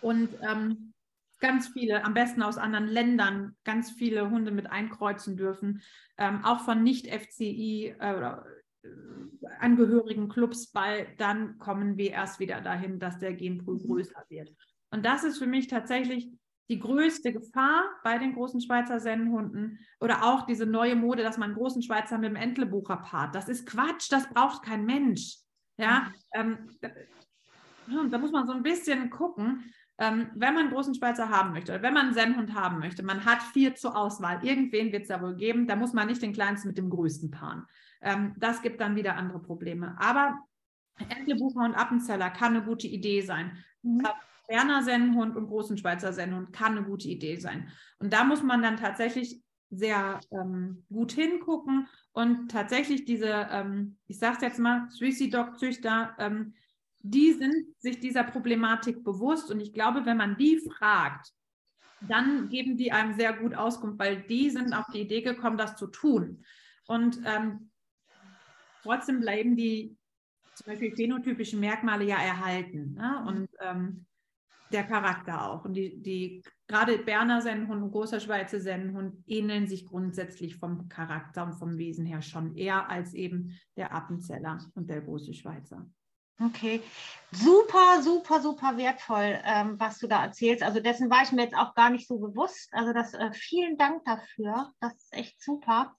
[0.01, 0.93] und ähm,
[1.41, 5.82] ganz viele, am besten aus anderen Ländern, ganz viele Hunde mit einkreuzen dürfen,
[6.16, 8.45] ähm, auch von Nicht-FCI äh, oder
[8.82, 8.89] äh,
[9.61, 13.86] angehörigen Clubs, weil dann kommen wir erst wieder dahin, dass der Genpool mhm.
[13.86, 14.53] größer wird.
[14.91, 16.28] Und das ist für mich tatsächlich
[16.70, 21.51] die größte Gefahr bei den großen Schweizer Sennenhunden oder auch diese neue Mode, dass man
[21.51, 23.34] einen großen Schweizer mit dem Entlebucher paart.
[23.34, 25.39] Das ist Quatsch, das braucht kein Mensch.
[25.78, 26.68] Ja, mhm.
[26.80, 26.93] ähm,
[28.11, 29.64] da muss man so ein bisschen gucken,
[29.99, 33.03] ähm, wenn man einen großen Schweizer haben möchte oder wenn man einen Sennhund haben möchte,
[33.03, 34.45] man hat vier zur Auswahl.
[34.45, 35.66] Irgendwen wird es da wohl geben.
[35.66, 37.66] Da muss man nicht den kleinsten mit dem größten paaren.
[38.01, 39.97] Ähm, das gibt dann wieder andere Probleme.
[39.99, 40.39] Aber
[41.09, 43.57] Entlebucher und Appenzeller kann eine gute Idee sein.
[43.82, 44.07] Mhm.
[44.47, 47.68] Berner Sennenhund und großen Schweizer Sennenhund kann eine gute Idee sein.
[47.99, 54.18] Und da muss man dann tatsächlich sehr ähm, gut hingucken und tatsächlich diese, ähm, ich
[54.18, 56.55] sage es jetzt mal, Swissy Dog Züchter, ähm,
[57.01, 59.51] die sind sich dieser Problematik bewusst.
[59.51, 61.32] Und ich glaube, wenn man die fragt,
[62.01, 65.76] dann geben die einem sehr gut Auskunft, weil die sind auf die Idee gekommen, das
[65.76, 66.44] zu tun.
[66.86, 67.70] Und ähm,
[68.82, 69.96] trotzdem bleiben die
[70.55, 72.94] zum Beispiel phänotypischen Merkmale ja erhalten.
[72.94, 73.24] Ne?
[73.26, 74.07] Und ähm,
[74.72, 75.64] der Charakter auch.
[75.64, 81.44] Und die, die gerade Berner Sennenhund und großer Schweizer Sennenhund ähneln sich grundsätzlich vom Charakter
[81.44, 85.88] und vom Wesen her schon eher als eben der Appenzeller und der große Schweizer.
[86.41, 86.80] Okay,
[87.32, 90.62] super, super, super wertvoll, ähm, was du da erzählst.
[90.62, 92.68] Also dessen war ich mir jetzt auch gar nicht so bewusst.
[92.72, 94.72] Also das, äh, vielen Dank dafür.
[94.80, 95.97] Das ist echt super.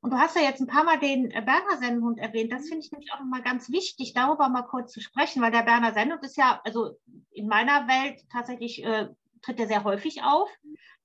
[0.00, 2.52] Und du hast ja jetzt ein paar Mal den äh, Berner Sennenhund erwähnt.
[2.52, 5.62] Das finde ich nämlich auch mal ganz wichtig, darüber mal kurz zu sprechen, weil der
[5.62, 6.98] Berner Sennenhund ist ja, also
[7.30, 9.08] in meiner Welt tatsächlich äh,
[9.42, 10.50] tritt er sehr häufig auf.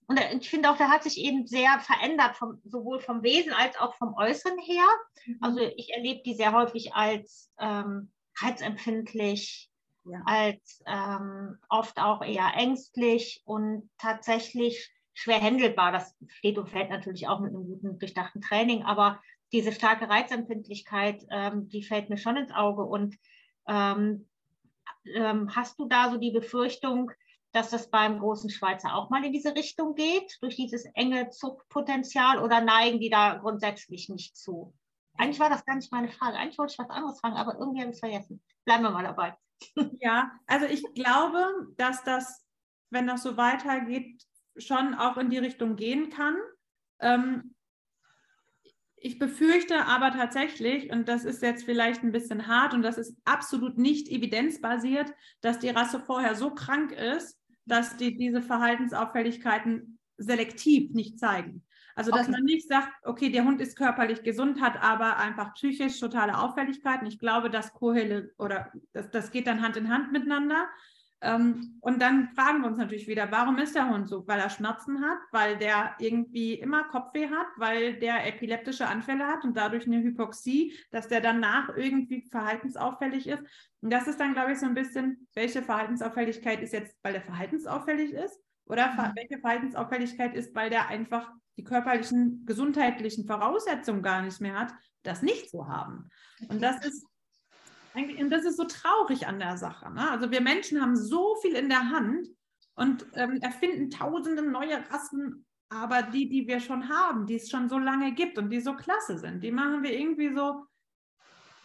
[0.07, 3.79] Und ich finde auch, der hat sich eben sehr verändert, vom, sowohl vom Wesen als
[3.79, 4.85] auch vom Äußeren her.
[5.25, 5.37] Mhm.
[5.41, 8.11] Also ich erlebe die sehr häufig als ähm,
[8.41, 9.69] reizempfindlich,
[10.05, 10.21] ja.
[10.25, 15.91] als ähm, oft auch eher ängstlich und tatsächlich schwer händelbar.
[15.91, 19.21] Das steht und fällt natürlich auch mit einem guten, durchdachten Training, aber
[19.51, 22.83] diese starke Reizempfindlichkeit, ähm, die fällt mir schon ins Auge.
[22.83, 23.15] Und
[23.67, 24.27] ähm,
[25.13, 27.11] ähm, hast du da so die Befürchtung,
[27.51, 32.39] dass das beim großen Schweizer auch mal in diese Richtung geht, durch dieses enge Zuchtpotenzial
[32.39, 34.73] oder neigen die da grundsätzlich nicht zu?
[35.17, 36.37] Eigentlich war das gar nicht meine Frage.
[36.37, 38.41] Eigentlich wollte ich was anderes fragen, aber irgendwie habe ich es vergessen.
[38.65, 39.35] Bleiben wir mal dabei.
[40.01, 41.45] Ja, also ich glaube,
[41.77, 42.45] dass das,
[42.89, 44.21] wenn das so weitergeht,
[44.57, 46.35] schon auch in die Richtung gehen kann.
[46.99, 47.55] Ähm,
[48.97, 53.17] ich befürchte aber tatsächlich, und das ist jetzt vielleicht ein bisschen hart und das ist
[53.25, 60.91] absolut nicht evidenzbasiert, dass die Rasse vorher so krank ist, dass die diese Verhaltensauffälligkeiten selektiv
[60.91, 61.65] nicht zeigen.
[61.95, 62.31] Also, dass okay.
[62.31, 67.07] man nicht sagt, okay, der Hund ist körperlich gesund, hat aber einfach psychisch totale Auffälligkeiten.
[67.07, 70.67] Ich glaube, das Kohele oder das, das geht dann Hand in Hand miteinander.
[71.23, 74.27] Ähm, und dann fragen wir uns natürlich wieder, warum ist der Hund so?
[74.27, 79.45] Weil er Schmerzen hat, weil der irgendwie immer Kopfweh hat, weil der epileptische Anfälle hat
[79.45, 83.41] und dadurch eine Hypoxie, dass der danach irgendwie verhaltensauffällig ist.
[83.79, 87.21] Und das ist dann, glaube ich, so ein bisschen, welche Verhaltensauffälligkeit ist jetzt, weil der
[87.21, 88.37] verhaltensauffällig ist?
[88.65, 89.15] Oder mhm.
[89.15, 95.21] welche Verhaltensauffälligkeit ist, weil der einfach die körperlichen, gesundheitlichen Voraussetzungen gar nicht mehr hat, das
[95.21, 96.09] nicht zu haben.
[96.49, 97.05] Und das ist
[97.95, 99.91] und das ist so traurig an der Sache.
[99.93, 100.09] Ne?
[100.09, 102.27] Also wir Menschen haben so viel in der Hand
[102.75, 107.69] und ähm, erfinden tausende neue Rassen, aber die, die wir schon haben, die es schon
[107.69, 110.65] so lange gibt und die so klasse sind, die machen wir irgendwie so,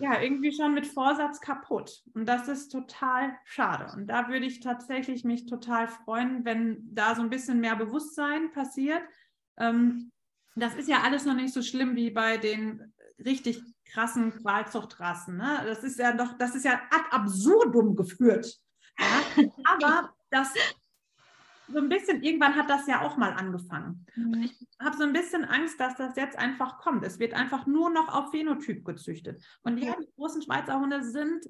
[0.01, 2.03] ja, irgendwie schon mit Vorsatz kaputt.
[2.15, 3.93] Und das ist total schade.
[3.95, 8.53] Und da würde ich tatsächlich mich total freuen, wenn da so ein bisschen mehr Bewusstsein
[8.53, 9.03] passiert,
[9.57, 10.13] ähm,
[10.55, 12.93] das ist ja alles noch nicht so schlimm wie bei den
[13.25, 13.61] richtig
[13.93, 15.37] krassen Qualzuchtrassen.
[15.37, 15.63] Ne?
[15.65, 18.59] Das ist ja doch, das ist ja ad absurdum geführt.
[18.99, 19.45] Ja?
[19.65, 20.53] Aber das
[21.69, 24.07] so ein bisschen, irgendwann hat das ja auch mal angefangen.
[24.17, 24.43] Mhm.
[24.43, 27.05] Ich habe so ein bisschen Angst, dass das jetzt einfach kommt.
[27.05, 29.43] Es wird einfach nur noch auf Phänotyp gezüchtet.
[29.63, 31.47] Und ja, die großen Schweizer Hunde sind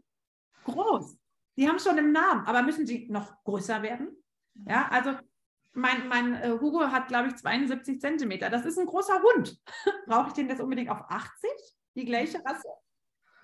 [0.65, 1.17] groß.
[1.57, 4.17] Die haben schon einen Namen, aber müssen sie noch größer werden?
[4.67, 5.17] Ja, also
[5.73, 8.51] mein, mein äh, Hugo hat, glaube ich, 72 Zentimeter.
[8.51, 9.61] Das ist ein großer Hund.
[10.07, 11.51] Brauche ich den jetzt unbedingt auf 80?
[11.95, 12.69] Die gleiche Rasse?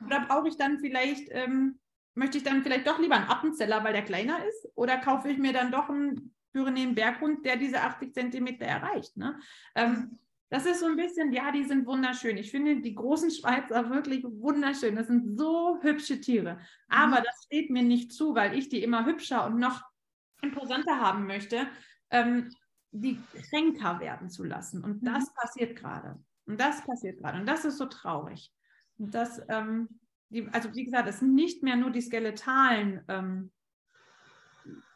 [0.05, 1.79] Oder brauche ich dann vielleicht, ähm,
[2.14, 4.68] möchte ich dann vielleicht doch lieber einen Appenzeller, weil der kleiner ist?
[4.75, 9.17] Oder kaufe ich mir dann doch einen Pyrenäen Berghund, der diese 80 Zentimeter erreicht?
[9.17, 9.39] Ne?
[9.75, 12.37] Ähm, das ist so ein bisschen, ja, die sind wunderschön.
[12.37, 14.95] Ich finde die großen Schweizer wirklich wunderschön.
[14.95, 16.61] Das sind so hübsche Tiere.
[16.89, 17.25] Aber mhm.
[17.25, 19.83] das steht mir nicht zu, weil ich die immer hübscher und noch
[20.43, 21.67] imposanter haben möchte,
[22.11, 22.51] ähm,
[22.93, 24.85] die kränker werden zu lassen.
[24.85, 25.07] Und mhm.
[25.07, 26.23] das passiert gerade.
[26.47, 27.41] Und das passiert gerade.
[27.41, 28.53] Und das ist so traurig.
[28.97, 29.89] Und das, ähm,
[30.29, 33.51] die, also wie gesagt, es sind nicht mehr nur die skeletalen ähm,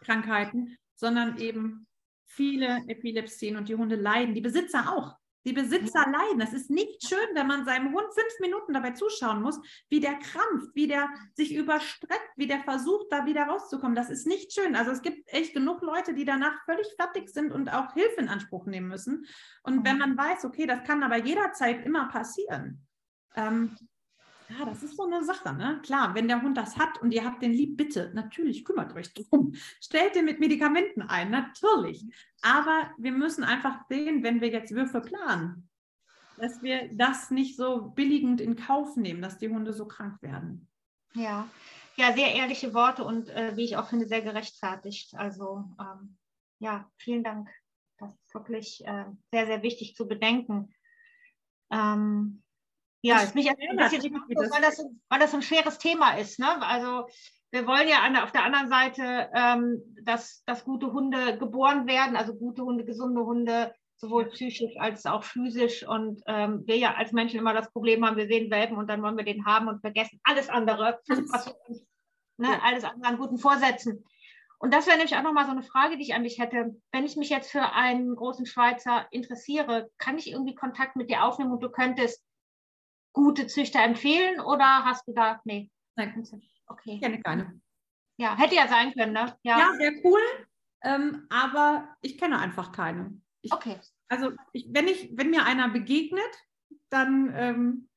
[0.02, 1.86] Krankheiten, sondern eben
[2.26, 5.16] viele Epilepsien und die Hunde leiden, die Besitzer auch.
[5.46, 6.40] Die Besitzer leiden.
[6.42, 10.14] Es ist nicht schön, wenn man seinem Hund fünf Minuten dabei zuschauen muss, wie der
[10.16, 13.94] krampft, wie der sich überstreckt, wie der versucht, da wieder rauszukommen.
[13.94, 14.76] Das ist nicht schön.
[14.76, 18.28] Also es gibt echt genug Leute, die danach völlig fertig sind und auch Hilfe in
[18.28, 19.26] Anspruch nehmen müssen.
[19.62, 22.86] Und wenn man weiß, okay, das kann aber jederzeit immer passieren,
[23.36, 23.76] ähm,
[24.50, 25.80] ja, das ist so eine Sache, ne?
[25.82, 29.12] Klar, wenn der Hund das hat und ihr habt den lieb, bitte, natürlich kümmert euch
[29.12, 29.52] drum.
[29.80, 32.04] Stellt den mit Medikamenten ein, natürlich.
[32.40, 35.68] Aber wir müssen einfach sehen, wenn wir jetzt Würfe planen,
[36.38, 40.68] dass wir das nicht so billigend in Kauf nehmen, dass die Hunde so krank werden.
[41.14, 41.48] Ja,
[41.96, 45.14] ja, sehr ehrliche Worte und äh, wie ich auch finde, sehr gerechtfertigt.
[45.16, 46.16] Also ähm,
[46.60, 47.50] ja, vielen Dank.
[47.98, 50.72] Das ist wirklich äh, sehr, sehr wichtig zu bedenken.
[51.70, 52.42] Ähm,
[53.02, 53.46] ja, ist mich
[53.86, 56.38] bisschen weil das, weil das ein schweres Thema ist.
[56.38, 56.62] Ne?
[56.62, 57.06] Also
[57.50, 62.16] wir wollen ja an, auf der anderen Seite, ähm, dass, dass gute Hunde geboren werden,
[62.16, 65.86] also gute Hunde, gesunde Hunde, sowohl psychisch als auch physisch.
[65.86, 69.02] Und ähm, wir ja als Menschen immer das Problem haben, wir sehen Welpen und dann
[69.02, 71.54] wollen wir den haben und vergessen alles andere, was
[72.36, 74.04] ne, alles andere an guten Vorsätzen.
[74.60, 76.76] Und das wäre nämlich auch nochmal so eine Frage, die ich an dich hätte.
[76.90, 81.24] Wenn ich mich jetzt für einen großen Schweizer interessiere, kann ich irgendwie Kontakt mit dir
[81.24, 82.24] aufnehmen und du könntest
[83.12, 85.70] gute Züchter empfehlen oder hast du da, nee?
[85.96, 86.24] Nein,
[86.66, 86.94] okay.
[86.94, 87.60] Ich kenne keine.
[88.16, 89.36] Ja, hätte ja sein können, ne?
[89.42, 90.20] Ja, ja sehr cool,
[90.82, 93.20] ähm, aber ich kenne einfach keine.
[93.42, 93.78] Ich, okay.
[94.08, 96.22] Also ich, wenn, ich, wenn mir einer begegnet,
[96.90, 97.88] dann ähm,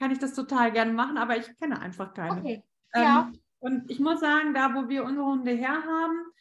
[0.00, 2.40] kann ich das total gerne machen, aber ich kenne einfach keine.
[2.40, 2.64] Okay.
[2.94, 3.32] Ähm, ja.
[3.60, 6.32] Und ich muss sagen, da wo wir unsere Hunde herhaben,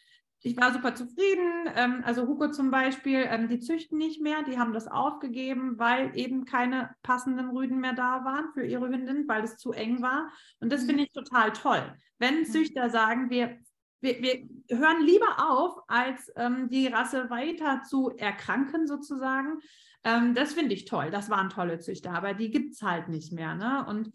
[0.47, 1.69] ich war super zufrieden.
[1.75, 6.17] Ähm, also Hugo zum Beispiel, ähm, die züchten nicht mehr, die haben das aufgegeben, weil
[6.17, 10.31] eben keine passenden Rüden mehr da waren für ihre Hündin, weil es zu eng war.
[10.61, 11.83] Und das finde ich total toll.
[12.17, 13.57] Wenn Züchter sagen, wir,
[13.99, 19.59] wir, wir hören lieber auf, als ähm, die Rasse weiter zu erkranken sozusagen.
[20.05, 21.11] Ähm, das finde ich toll.
[21.11, 23.53] Das waren tolle Züchter, aber die gibt es halt nicht mehr.
[23.55, 23.85] Ne?
[23.85, 24.13] Und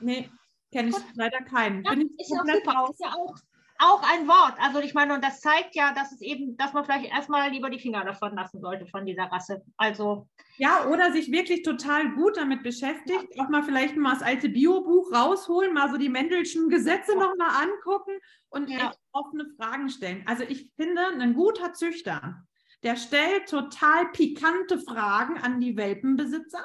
[0.00, 0.30] nee,
[0.72, 1.84] kenne ich leider keinen.
[1.84, 2.88] Ja, Bin ich ja super.
[2.90, 3.36] Ist ja auch
[3.82, 4.54] auch ein Wort.
[4.60, 7.68] Also ich meine, und das zeigt ja, dass es eben, dass man vielleicht erstmal lieber
[7.68, 9.62] die Finger davon lassen sollte von dieser Rasse.
[9.76, 13.42] Also ja, oder sich wirklich total gut damit beschäftigt, ja.
[13.42, 17.18] auch mal vielleicht mal das alte Biobuch rausholen, mal so die Mendelschen Gesetze ja.
[17.18, 18.12] nochmal angucken
[18.50, 18.92] und ja.
[19.12, 20.22] offene Fragen stellen.
[20.26, 22.44] Also ich finde, ein guter Züchter,
[22.82, 26.64] der stellt total pikante Fragen an die Welpenbesitzer.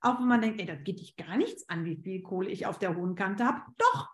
[0.00, 2.66] Auch wenn man denkt, ey, das geht dich gar nichts an, wie viel Kohle ich
[2.66, 3.62] auf der hohen Kante habe.
[3.78, 4.12] Doch,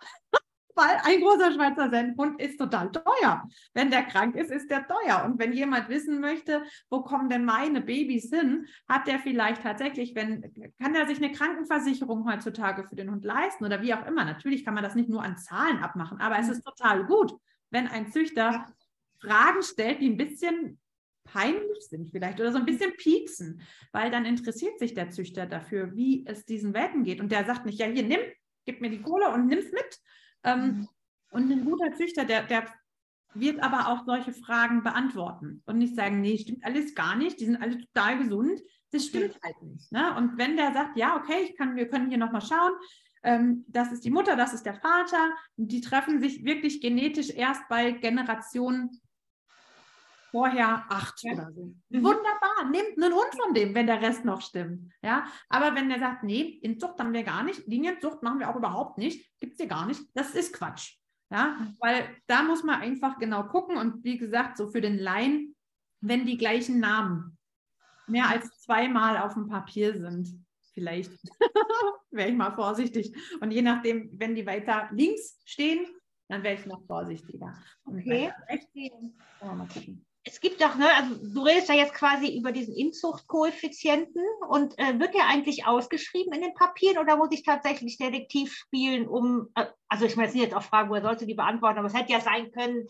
[0.79, 3.47] weil ein großer Schweizer Sennhund ist total teuer.
[3.74, 5.24] Wenn der krank ist, ist der teuer.
[5.26, 10.14] Und wenn jemand wissen möchte, wo kommen denn meine Babys hin, hat der vielleicht tatsächlich,
[10.14, 14.24] wenn, kann er sich eine Krankenversicherung heutzutage für den Hund leisten oder wie auch immer.
[14.24, 17.33] Natürlich kann man das nicht nur an Zahlen abmachen, aber es ist total gut,
[17.70, 18.66] wenn ein Züchter
[19.20, 20.79] Fragen stellt, die ein bisschen
[21.24, 23.61] peinlich sind vielleicht oder so ein bisschen pieksen,
[23.93, 27.20] weil dann interessiert sich der Züchter dafür, wie es diesen Welpen geht.
[27.20, 28.20] Und der sagt nicht, ja, hier, nimm,
[28.64, 29.99] gib mir die Kohle und nimm's mit,
[30.45, 30.89] mhm.
[31.30, 32.66] Und ein guter Züchter, der, der
[33.34, 37.45] wird aber auch solche Fragen beantworten und nicht sagen, nee, stimmt alles gar nicht, die
[37.45, 38.61] sind alle total gesund.
[38.91, 39.41] Das stimmt mhm.
[39.45, 39.93] halt nicht.
[39.93, 40.16] Ne?
[40.16, 42.72] Und wenn der sagt, ja, okay, ich kann, wir können hier nochmal schauen,
[43.22, 47.68] ähm, das ist die Mutter, das ist der Vater, die treffen sich wirklich genetisch erst
[47.68, 49.01] bei Generationen
[50.31, 51.33] vorher acht ja.
[51.33, 51.74] oder so.
[51.89, 52.05] Mhm.
[52.05, 54.93] Wunderbar, nehmt einen Hund von dem, wenn der Rest noch stimmt.
[55.03, 58.57] Ja, aber wenn der sagt, nee, Inzucht haben wir gar nicht, Linienzucht machen wir auch
[58.57, 60.97] überhaupt nicht, gibt es hier gar nicht, das ist Quatsch.
[61.31, 65.55] Ja, weil da muss man einfach genau gucken und wie gesagt, so für den Laien,
[66.01, 67.37] wenn die gleichen Namen
[68.07, 71.12] mehr als zweimal auf dem Papier sind, vielleicht
[72.11, 73.14] wäre ich mal vorsichtig.
[73.41, 75.87] Und je nachdem, wenn die weiter links stehen,
[76.29, 77.55] dann wäre ich noch vorsichtiger.
[77.85, 78.33] okay.
[78.49, 78.70] Rechts,
[79.41, 80.07] oh, mal gucken.
[80.29, 84.99] Es gibt doch, ne, also du redest ja jetzt quasi über diesen Inzuchtkoeffizienten und äh,
[84.99, 89.66] wird der eigentlich ausgeschrieben in den Papieren oder muss ich tatsächlich Detektiv spielen, um, äh,
[89.89, 92.12] also ich meine, es sind jetzt auch Fragen, woher sollte die beantworten, aber es hätte
[92.12, 92.87] ja sein können,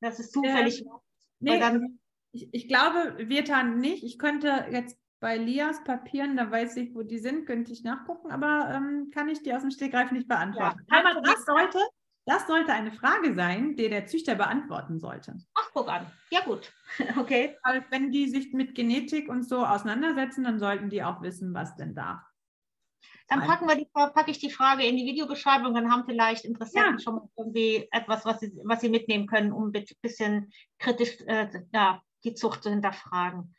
[0.00, 1.00] dass es zufällig ja.
[1.40, 1.98] nee, dann,
[2.32, 3.16] ich, ich glaube,
[3.46, 4.04] dann nicht.
[4.04, 8.30] Ich könnte jetzt bei Lias Papieren, da weiß ich, wo die sind, könnte ich nachgucken,
[8.30, 10.84] aber ähm, kann ich die aus dem Stegreif nicht beantworten.
[10.90, 11.78] Ja, aber das sollte,
[12.24, 15.36] das sollte eine Frage sein, die der Züchter beantworten sollte.
[15.54, 16.06] Ach, guck an.
[16.30, 16.72] Ja, gut.
[17.18, 17.56] okay.
[17.64, 21.76] Weil wenn die sich mit Genetik und so auseinandersetzen, dann sollten die auch wissen, was
[21.76, 22.24] denn da.
[23.28, 26.98] Dann packen wir die, packe ich die Frage in die Videobeschreibung, dann haben vielleicht Interessenten
[26.98, 26.98] ja.
[26.98, 32.02] schon irgendwie etwas, was sie, was sie mitnehmen können, um ein bisschen kritisch äh, ja,
[32.24, 33.54] die Zucht zu hinterfragen.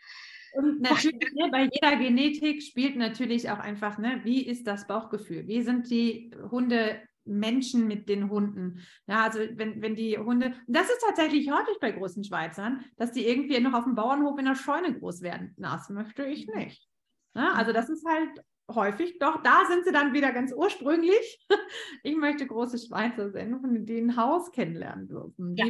[0.54, 5.48] Und natürlich, ne, bei jeder Genetik spielt natürlich auch einfach, ne, wie ist das Bauchgefühl?
[5.48, 8.80] Wie sind die Hunde Menschen mit den Hunden.
[9.08, 13.28] Ja, also wenn, wenn die Hunde, das ist tatsächlich häufig bei großen Schweizern, dass die
[13.28, 15.54] irgendwie noch auf dem Bauernhof in der Scheune groß werden.
[15.58, 16.60] Das möchte ich mhm.
[16.60, 16.88] nicht.
[17.36, 21.40] Ja, also das ist halt häufig, doch da sind sie dann wieder ganz ursprünglich.
[22.06, 25.56] Ich möchte große Schweizer Sendungen, die ein Haus kennenlernen dürfen.
[25.56, 25.66] Ja,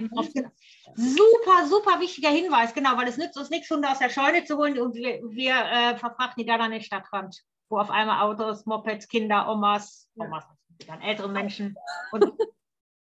[0.95, 4.57] super, super wichtiger Hinweis, genau, weil es nützt uns nichts, Hunde aus der Scheune zu
[4.57, 8.65] holen und wir, wir äh, verfrachten die dann an den Stadtrand, wo auf einmal Autos,
[8.65, 10.45] Mopeds, Kinder, Omas, Omas,
[10.85, 11.75] dann ältere Menschen
[12.11, 12.23] und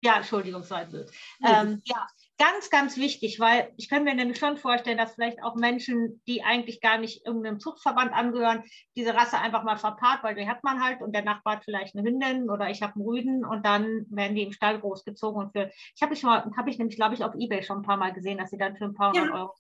[0.03, 1.11] ja, Entschuldigung, so ein Bild.
[1.45, 2.07] Ähm, ja,
[2.39, 6.45] ganz, ganz wichtig, weil ich kann mir nämlich schon vorstellen, dass vielleicht auch Menschen, die
[6.45, 8.63] eigentlich gar nicht irgendeinem Zuchtverband angehören,
[8.97, 11.97] diese Rasse einfach mal verpaart, weil die hat man halt und der Nachbar hat vielleicht
[11.97, 15.53] eine Hündin oder ich habe einen Rüden und dann werden die im Stall großgezogen und
[15.53, 17.97] für, ich habe ich mal, habe ich nämlich, glaube ich, auf Ebay schon ein paar
[17.97, 19.35] Mal gesehen, dass sie dann für ein paar hundert ja.
[19.35, 19.55] Euro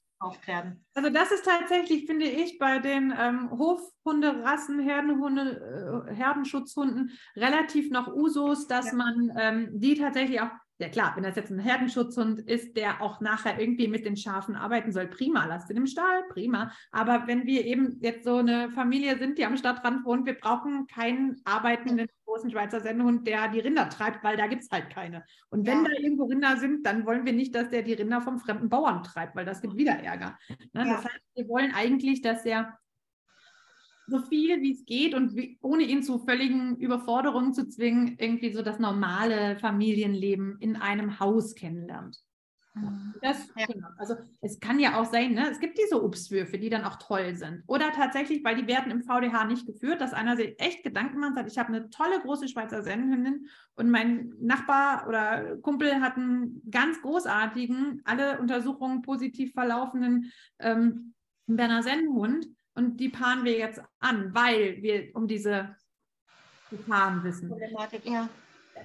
[0.46, 0.84] werden.
[0.94, 8.08] Also das ist tatsächlich, finde ich, bei den ähm, Hofhunderassen, Herdenhunde, äh, Herdenschutzhunden relativ noch
[8.08, 8.94] Usus, dass ja.
[8.94, 10.50] man ähm, die tatsächlich auch
[10.80, 14.54] ja klar, wenn das jetzt ein Herdenschutzhund ist, der auch nachher irgendwie mit den Schafen
[14.54, 16.72] arbeiten soll, prima, lasst ihn im Stall, prima.
[16.92, 20.86] Aber wenn wir eben jetzt so eine Familie sind, die am Stadtrand wohnt, wir brauchen
[20.86, 25.24] keinen arbeitenden großen Schweizer Sennhund, der die Rinder treibt, weil da gibt es halt keine.
[25.50, 25.90] Und wenn ja.
[25.90, 29.02] da irgendwo Rinder sind, dann wollen wir nicht, dass der die Rinder vom fremden Bauern
[29.02, 30.38] treibt, weil das gibt wieder Ärger.
[30.72, 30.86] Ne?
[30.86, 30.94] Ja.
[30.94, 32.78] Das heißt, wir wollen eigentlich, dass er
[34.06, 38.52] so viel wie es geht und wie, ohne ihn zu völligen Überforderungen zu zwingen, irgendwie
[38.52, 42.18] so das normale Familienleben in einem Haus kennenlernt.
[42.80, 43.14] Mhm.
[43.20, 43.66] Das, ja.
[43.66, 43.88] genau.
[43.96, 45.50] Also es kann ja auch sein, ne?
[45.50, 47.62] es gibt diese Obstwürfe, die dann auch toll sind.
[47.66, 51.34] Oder tatsächlich, weil die werden im VDH nicht geführt, dass einer sich echt Gedanken macht,
[51.34, 56.62] sagt, ich habe eine tolle große Schweizer Sennenhündin und mein Nachbar oder Kumpel hat einen
[56.70, 61.14] ganz großartigen, alle Untersuchungen positiv verlaufenden ähm,
[61.46, 65.74] Berner Sennenhund und die paaren wir jetzt an, weil wir um diese
[66.70, 67.52] Gefahren wissen.
[68.04, 68.28] Ja.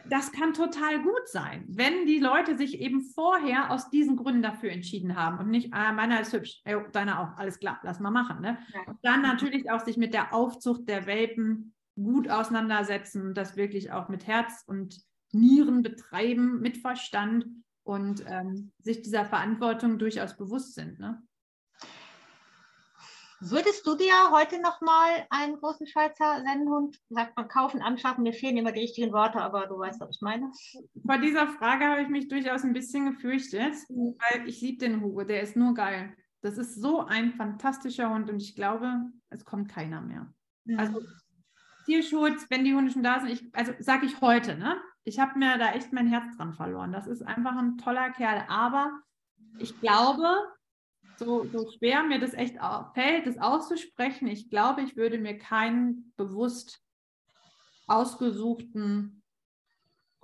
[0.10, 4.72] Das kann total gut sein, wenn die Leute sich eben vorher aus diesen Gründen dafür
[4.72, 8.12] entschieden haben und nicht, ah, meiner ist hübsch, ey, deiner auch, alles klar, lass mal
[8.12, 8.42] machen.
[8.42, 8.58] Ne?
[8.74, 8.82] Ja.
[8.88, 14.10] Und dann natürlich auch sich mit der Aufzucht der Welpen gut auseinandersetzen, das wirklich auch
[14.10, 17.46] mit Herz und Nieren betreiben, mit Verstand
[17.84, 21.00] und ähm, sich dieser Verantwortung durchaus bewusst sind.
[21.00, 21.22] Ne?
[23.46, 28.24] Würdest du dir heute noch mal einen großen Schweizer Sennenhund, sagt man, kaufen, anschaffen?
[28.24, 30.50] Mir fehlen immer die richtigen Worte, aber du weißt, was ich meine.
[30.94, 34.16] Bei dieser Frage habe ich mich durchaus ein bisschen gefürchtet, mhm.
[34.20, 36.16] weil ich liebe den Hugo, der ist nur geil.
[36.42, 40.34] Das ist so ein fantastischer Hund und ich glaube, es kommt keiner mehr.
[40.78, 41.02] Also
[41.86, 44.82] Tierschutz, wenn die Hunde schon da sind, ich, also sage ich heute, ne?
[45.04, 46.94] Ich habe mir da echt mein Herz dran verloren.
[46.94, 49.02] Das ist einfach ein toller Kerl, aber
[49.60, 50.26] ich glaube,
[51.18, 52.58] so, so schwer mir das echt
[52.94, 54.28] fällt, das auszusprechen.
[54.28, 56.82] Ich glaube, ich würde mir keinen bewusst
[57.88, 59.24] ausgesuchten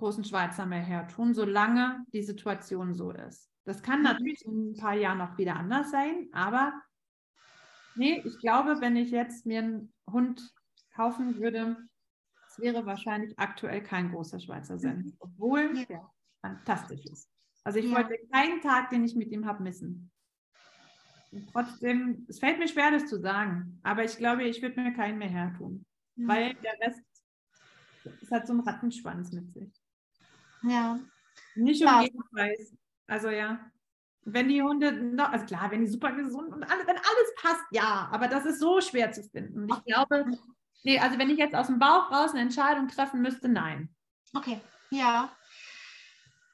[0.00, 3.50] großen Schweizer mehr hertun, solange die Situation so ist.
[3.64, 4.04] Das kann mhm.
[4.04, 6.72] natürlich in ein paar Jahren noch wieder anders sein, aber
[7.94, 10.52] nee, ich glaube, wenn ich jetzt mir einen Hund
[10.94, 11.76] kaufen würde,
[12.48, 15.16] es wäre wahrscheinlich aktuell kein großer Schweizer Sender, mhm.
[15.20, 15.84] obwohl ja.
[15.84, 16.10] der
[16.40, 17.28] fantastisch ist.
[17.62, 17.96] Also ich ja.
[17.96, 20.10] wollte keinen Tag, den ich mit ihm habe, missen
[21.52, 25.18] trotzdem, es fällt mir schwer, das zu sagen, aber ich glaube, ich würde mir keinen
[25.18, 25.84] mehr hertun,
[26.16, 26.28] mhm.
[26.28, 27.02] weil der Rest,
[28.22, 29.72] es hat so einen Rattenschwanz mit sich.
[30.62, 30.98] Ja.
[31.54, 32.76] Nicht um jeden Preis.
[33.06, 33.70] Also ja.
[34.24, 37.64] Wenn die Hunde, noch, also klar, wenn die super gesund und alles, wenn alles passt,
[37.70, 39.66] ja, aber das ist so schwer zu finden.
[39.68, 40.26] Ich glaube,
[40.84, 43.88] nee, also wenn ich jetzt aus dem Bauch raus eine Entscheidung treffen müsste, nein.
[44.34, 44.60] Okay,
[44.90, 45.34] ja.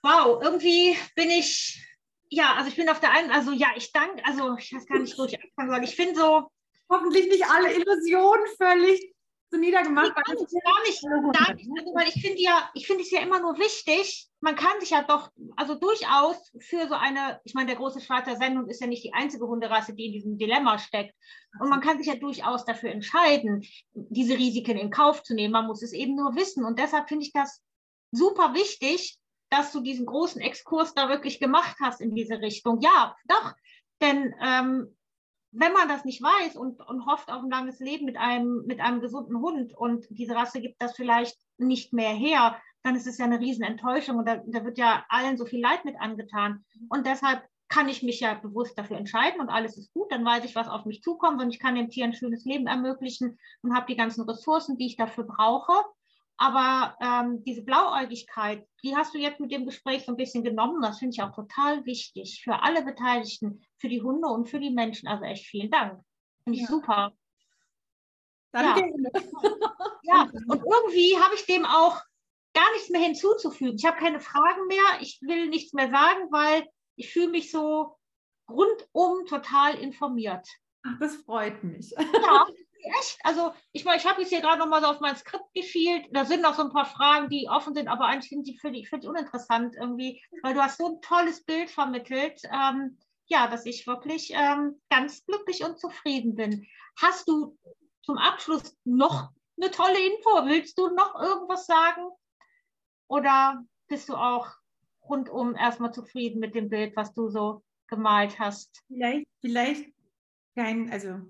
[0.03, 1.86] Wow, irgendwie bin ich
[2.29, 4.99] ja, also ich bin auf der einen, also ja, ich danke, also ich weiß gar
[4.99, 5.85] nicht, wo ich anfangen soll.
[5.85, 6.51] Ich finde so.
[6.89, 9.12] Hoffentlich nicht alle Illusionen völlig
[9.51, 10.14] so niedergemacht.
[10.14, 11.68] Gar nicht, gar nicht, gar nicht.
[11.79, 14.91] Also, weil ich finde ja, ich finde es ja immer nur wichtig, man kann sich
[14.91, 18.87] ja doch, also durchaus für so eine, ich meine, der große Schweizer Sendung ist ja
[18.87, 21.14] nicht die einzige Hunderasse, die in diesem Dilemma steckt.
[21.61, 23.64] Und man kann sich ja durchaus dafür entscheiden,
[23.95, 25.53] diese Risiken in Kauf zu nehmen.
[25.53, 26.64] Man muss es eben nur wissen.
[26.64, 27.62] Und deshalb finde ich das
[28.12, 29.18] super wichtig,
[29.51, 32.80] dass du diesen großen Exkurs da wirklich gemacht hast in diese Richtung.
[32.80, 33.55] Ja, doch.
[34.01, 34.97] Denn ähm,
[35.53, 38.80] wenn man das nicht weiß und, und hofft auf ein langes Leben mit einem, mit
[38.80, 43.18] einem gesunden Hund und diese Rasse gibt das vielleicht nicht mehr her, dann ist es
[43.18, 46.64] ja eine Riesenenttäuschung und da, da wird ja allen so viel Leid mit angetan.
[46.88, 50.44] Und deshalb kann ich mich ja bewusst dafür entscheiden und alles ist gut, dann weiß
[50.44, 53.74] ich, was auf mich zukommt und ich kann dem Tier ein schönes Leben ermöglichen und
[53.74, 55.72] habe die ganzen Ressourcen, die ich dafür brauche.
[56.39, 60.82] Aber ähm, diese Blauäugigkeit, die hast du jetzt mit dem Gespräch so ein bisschen genommen.
[60.82, 64.70] Das finde ich auch total wichtig für alle Beteiligten, für die Hunde und für die
[64.70, 65.09] Menschen.
[65.09, 66.03] Also echt vielen Dank.
[66.45, 66.68] Finde ich ja.
[66.68, 67.12] super.
[68.53, 68.93] Danke.
[69.12, 69.20] Ja.
[70.03, 72.01] ja, und irgendwie habe ich dem auch
[72.55, 73.76] gar nichts mehr hinzuzufügen.
[73.76, 75.01] Ich habe keine Fragen mehr.
[75.01, 76.66] Ich will nichts mehr sagen, weil
[76.97, 77.97] ich fühle mich so
[78.49, 80.47] rundum total informiert.
[81.01, 81.91] Das freut mich.
[81.91, 82.47] Ja,
[82.99, 83.18] echt.
[83.24, 86.07] Also ich meine, ich habe jetzt hier gerade noch mal so auf mein Skript geschielt.
[86.12, 88.70] Da sind noch so ein paar Fragen, die offen sind, aber eigentlich sind die für
[88.70, 92.41] die, für die uninteressant irgendwie, weil du hast so ein tolles Bild vermittelt.
[92.53, 92.99] Ähm,
[93.29, 96.66] ja, dass ich wirklich ähm, ganz glücklich und zufrieden bin.
[97.01, 97.59] Hast du
[98.03, 100.47] zum Abschluss noch eine tolle Info?
[100.47, 102.09] Willst du noch irgendwas sagen?
[103.09, 104.49] Oder bist du auch
[105.03, 108.83] rundum erstmal zufrieden mit dem Bild, was du so gemalt hast?
[108.87, 109.93] Vielleicht, vielleicht
[110.55, 111.20] kein, also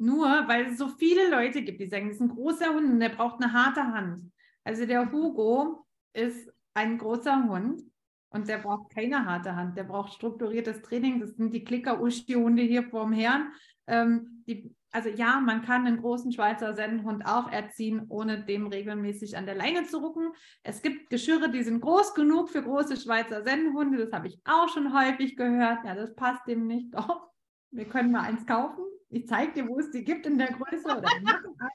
[0.00, 3.00] nur, weil es so viele Leute gibt, die sagen, das ist ein großer Hund und
[3.00, 4.22] der braucht eine harte Hand.
[4.64, 7.82] Also der Hugo ist ein großer Hund
[8.30, 9.76] und der braucht keine harte Hand.
[9.76, 11.20] Der braucht strukturiertes Training.
[11.20, 13.52] Das sind die Klicker-Uschi-Hunde hier vorm Herrn.
[13.86, 19.36] Ähm, die, also ja, man kann einen großen Schweizer Sennenhund auch erziehen, ohne dem regelmäßig
[19.36, 20.32] an der Leine zu rucken.
[20.62, 23.98] Es gibt Geschirre, die sind groß genug für große Schweizer Sennenhunde.
[23.98, 25.84] Das habe ich auch schon häufig gehört.
[25.84, 26.94] Ja, das passt dem nicht.
[26.94, 27.28] Doch,
[27.70, 28.84] wir können mal eins kaufen.
[29.10, 30.86] Ich zeige dir, wo es die gibt in der Größe.
[30.86, 31.02] Oder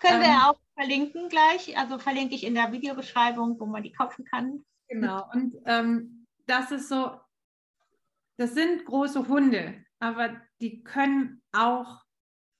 [0.00, 1.78] Können wir ähm, auch verlinken gleich.
[1.78, 4.64] Also verlinke ich in der Videobeschreibung, wo man die kaufen kann.
[4.88, 5.28] Genau.
[5.32, 7.12] Und ähm, das ist so,
[8.36, 12.02] das sind große Hunde, aber die können auch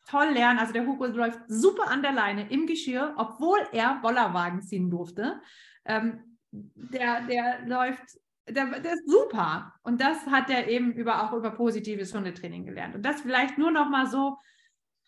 [0.06, 0.58] toll lernen.
[0.58, 5.40] Also der Hugo läuft super an der Leine im Geschirr, obwohl er Bollerwagen ziehen durfte.
[5.84, 8.18] Ähm, der, der läuft
[8.48, 9.74] der, ist super.
[9.82, 12.94] Und das hat er eben über, auch über positives Hundetraining gelernt.
[12.94, 14.38] Und das vielleicht nur noch mal so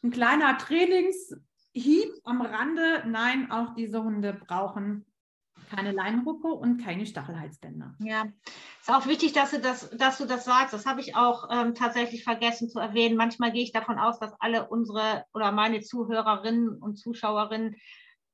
[0.02, 3.04] ein kleiner Trainingshieb am Rande.
[3.06, 5.06] Nein, auch diese Hunde brauchen
[5.70, 7.94] keine Leinenrucke und keine Stachelhalsbänder.
[8.00, 8.24] Ja,
[8.80, 10.74] ist auch wichtig, dass du das, dass du das sagst.
[10.74, 13.16] Das habe ich auch ähm, tatsächlich vergessen zu erwähnen.
[13.16, 17.76] Manchmal gehe ich davon aus, dass alle unsere oder meine Zuhörerinnen und Zuschauerinnen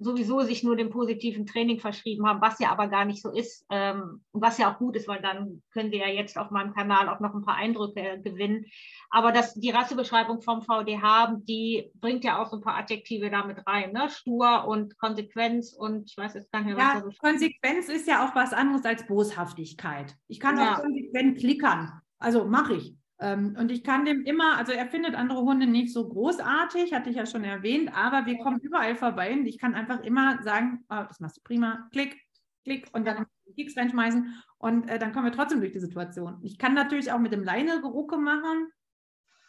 [0.01, 3.67] sowieso sich nur dem positiven Training verschrieben haben, was ja aber gar nicht so ist.
[3.71, 7.09] Ähm, was ja auch gut ist, weil dann können Sie ja jetzt auf meinem Kanal
[7.09, 8.65] auch noch ein paar Eindrücke äh, gewinnen.
[9.11, 13.59] Aber das, die Rassebeschreibung vom VDH, die bringt ja auch so ein paar Adjektive damit
[13.67, 13.93] rein.
[13.93, 14.09] Ne?
[14.09, 18.27] Stur und Konsequenz und ich weiß jetzt gar nicht mehr, was ja, Konsequenz ist ja
[18.27, 20.17] auch was anderes als Boshaftigkeit.
[20.29, 20.75] Ich kann ja.
[20.75, 22.01] auch konsequent klickern.
[22.19, 22.95] Also mache ich.
[23.21, 27.11] Ähm, und ich kann dem immer, also er findet andere Hunde nicht so großartig, hatte
[27.11, 30.85] ich ja schon erwähnt, aber wir kommen überall vorbei und ich kann einfach immer sagen,
[30.89, 32.19] oh, das machst du prima, klick,
[32.65, 36.39] klick und dann Keks reinschmeißen und äh, dann kommen wir trotzdem durch die Situation.
[36.43, 38.69] Ich kann natürlich auch mit dem Leine Gerucke machen.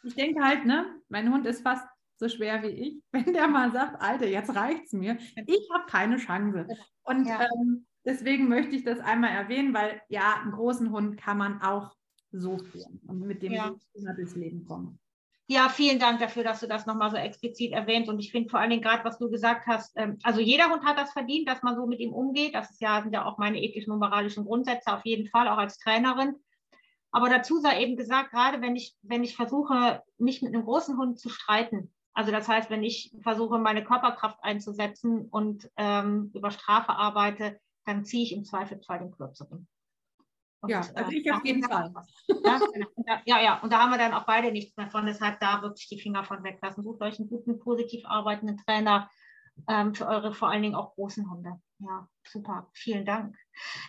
[0.03, 1.85] Ich denke halt, ne, mein Hund ist fast
[2.17, 3.03] so schwer wie ich.
[3.11, 5.17] Wenn der mal sagt, Alter, jetzt reicht's mir,
[5.47, 6.67] ich habe keine Chance.
[7.03, 7.41] Und ja.
[7.41, 11.95] ähm, deswegen möchte ich das einmal erwähnen, weil ja, einen großen Hund kann man auch
[12.31, 13.75] so führen und mit dem ja.
[13.93, 14.99] immer durchs Leben kommen.
[15.47, 18.09] Ja, vielen Dank dafür, dass du das nochmal so explizit erwähnst.
[18.09, 20.85] Und ich finde vor allen Dingen gerade, was du gesagt hast, ähm, also jeder Hund
[20.85, 22.55] hat das verdient, dass man so mit ihm umgeht.
[22.55, 25.57] Das ist ja, sind ja auch meine ethischen und moralischen Grundsätze auf jeden Fall, auch
[25.57, 26.35] als Trainerin.
[27.11, 30.97] Aber dazu sei eben gesagt, gerade wenn ich, wenn ich versuche, mich mit einem großen
[30.97, 36.51] Hund zu streiten, also das heißt, wenn ich versuche, meine Körperkraft einzusetzen und ähm, über
[36.51, 39.67] Strafe arbeite, dann ziehe ich im Zweifelsfall den kürzeren.
[40.61, 41.91] Und, ja, also ich äh, auf jeden Fall.
[43.25, 45.05] Ja, ja, und da haben wir dann auch beide nichts mehr von.
[45.05, 46.83] Deshalb da wirklich die Finger von weglassen.
[46.83, 49.09] Sucht euch einen guten, positiv arbeitenden Trainer
[49.67, 51.59] ähm, für eure vor allen Dingen auch großen Hunde.
[51.79, 52.69] Ja, super.
[52.73, 53.35] Vielen Dank.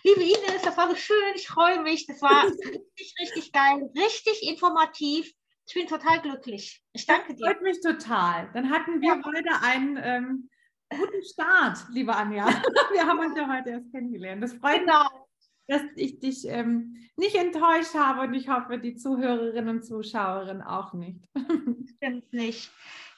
[0.03, 1.33] Liebe Ines, das war so schön.
[1.35, 2.07] Ich freue mich.
[2.07, 2.43] Das war
[2.97, 3.91] richtig, richtig geil.
[3.95, 5.31] Richtig informativ.
[5.67, 6.83] Ich bin total glücklich.
[6.93, 7.45] Ich danke dir.
[7.45, 8.49] Freut mich total.
[8.53, 9.21] Dann hatten wir ja.
[9.23, 10.49] heute einen ähm,
[10.89, 12.47] guten Start, liebe Anja.
[12.91, 14.43] wir haben uns ja heute erst kennengelernt.
[14.43, 15.03] Das freut genau.
[15.03, 15.22] mich
[15.67, 20.93] dass ich dich ähm, nicht enttäuscht habe und ich hoffe, die Zuhörerinnen und Zuschauerinnen auch
[20.93, 21.27] nicht.
[21.97, 22.71] Stimmt nicht.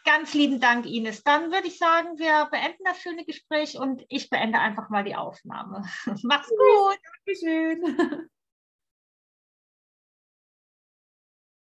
[0.06, 1.24] Ganz lieben Dank, Ines.
[1.24, 5.16] Dann würde ich sagen, wir beenden das schöne Gespräch und ich beende einfach mal die
[5.16, 5.84] Aufnahme.
[6.24, 7.00] Mach's gut.
[7.26, 8.30] Dankeschön.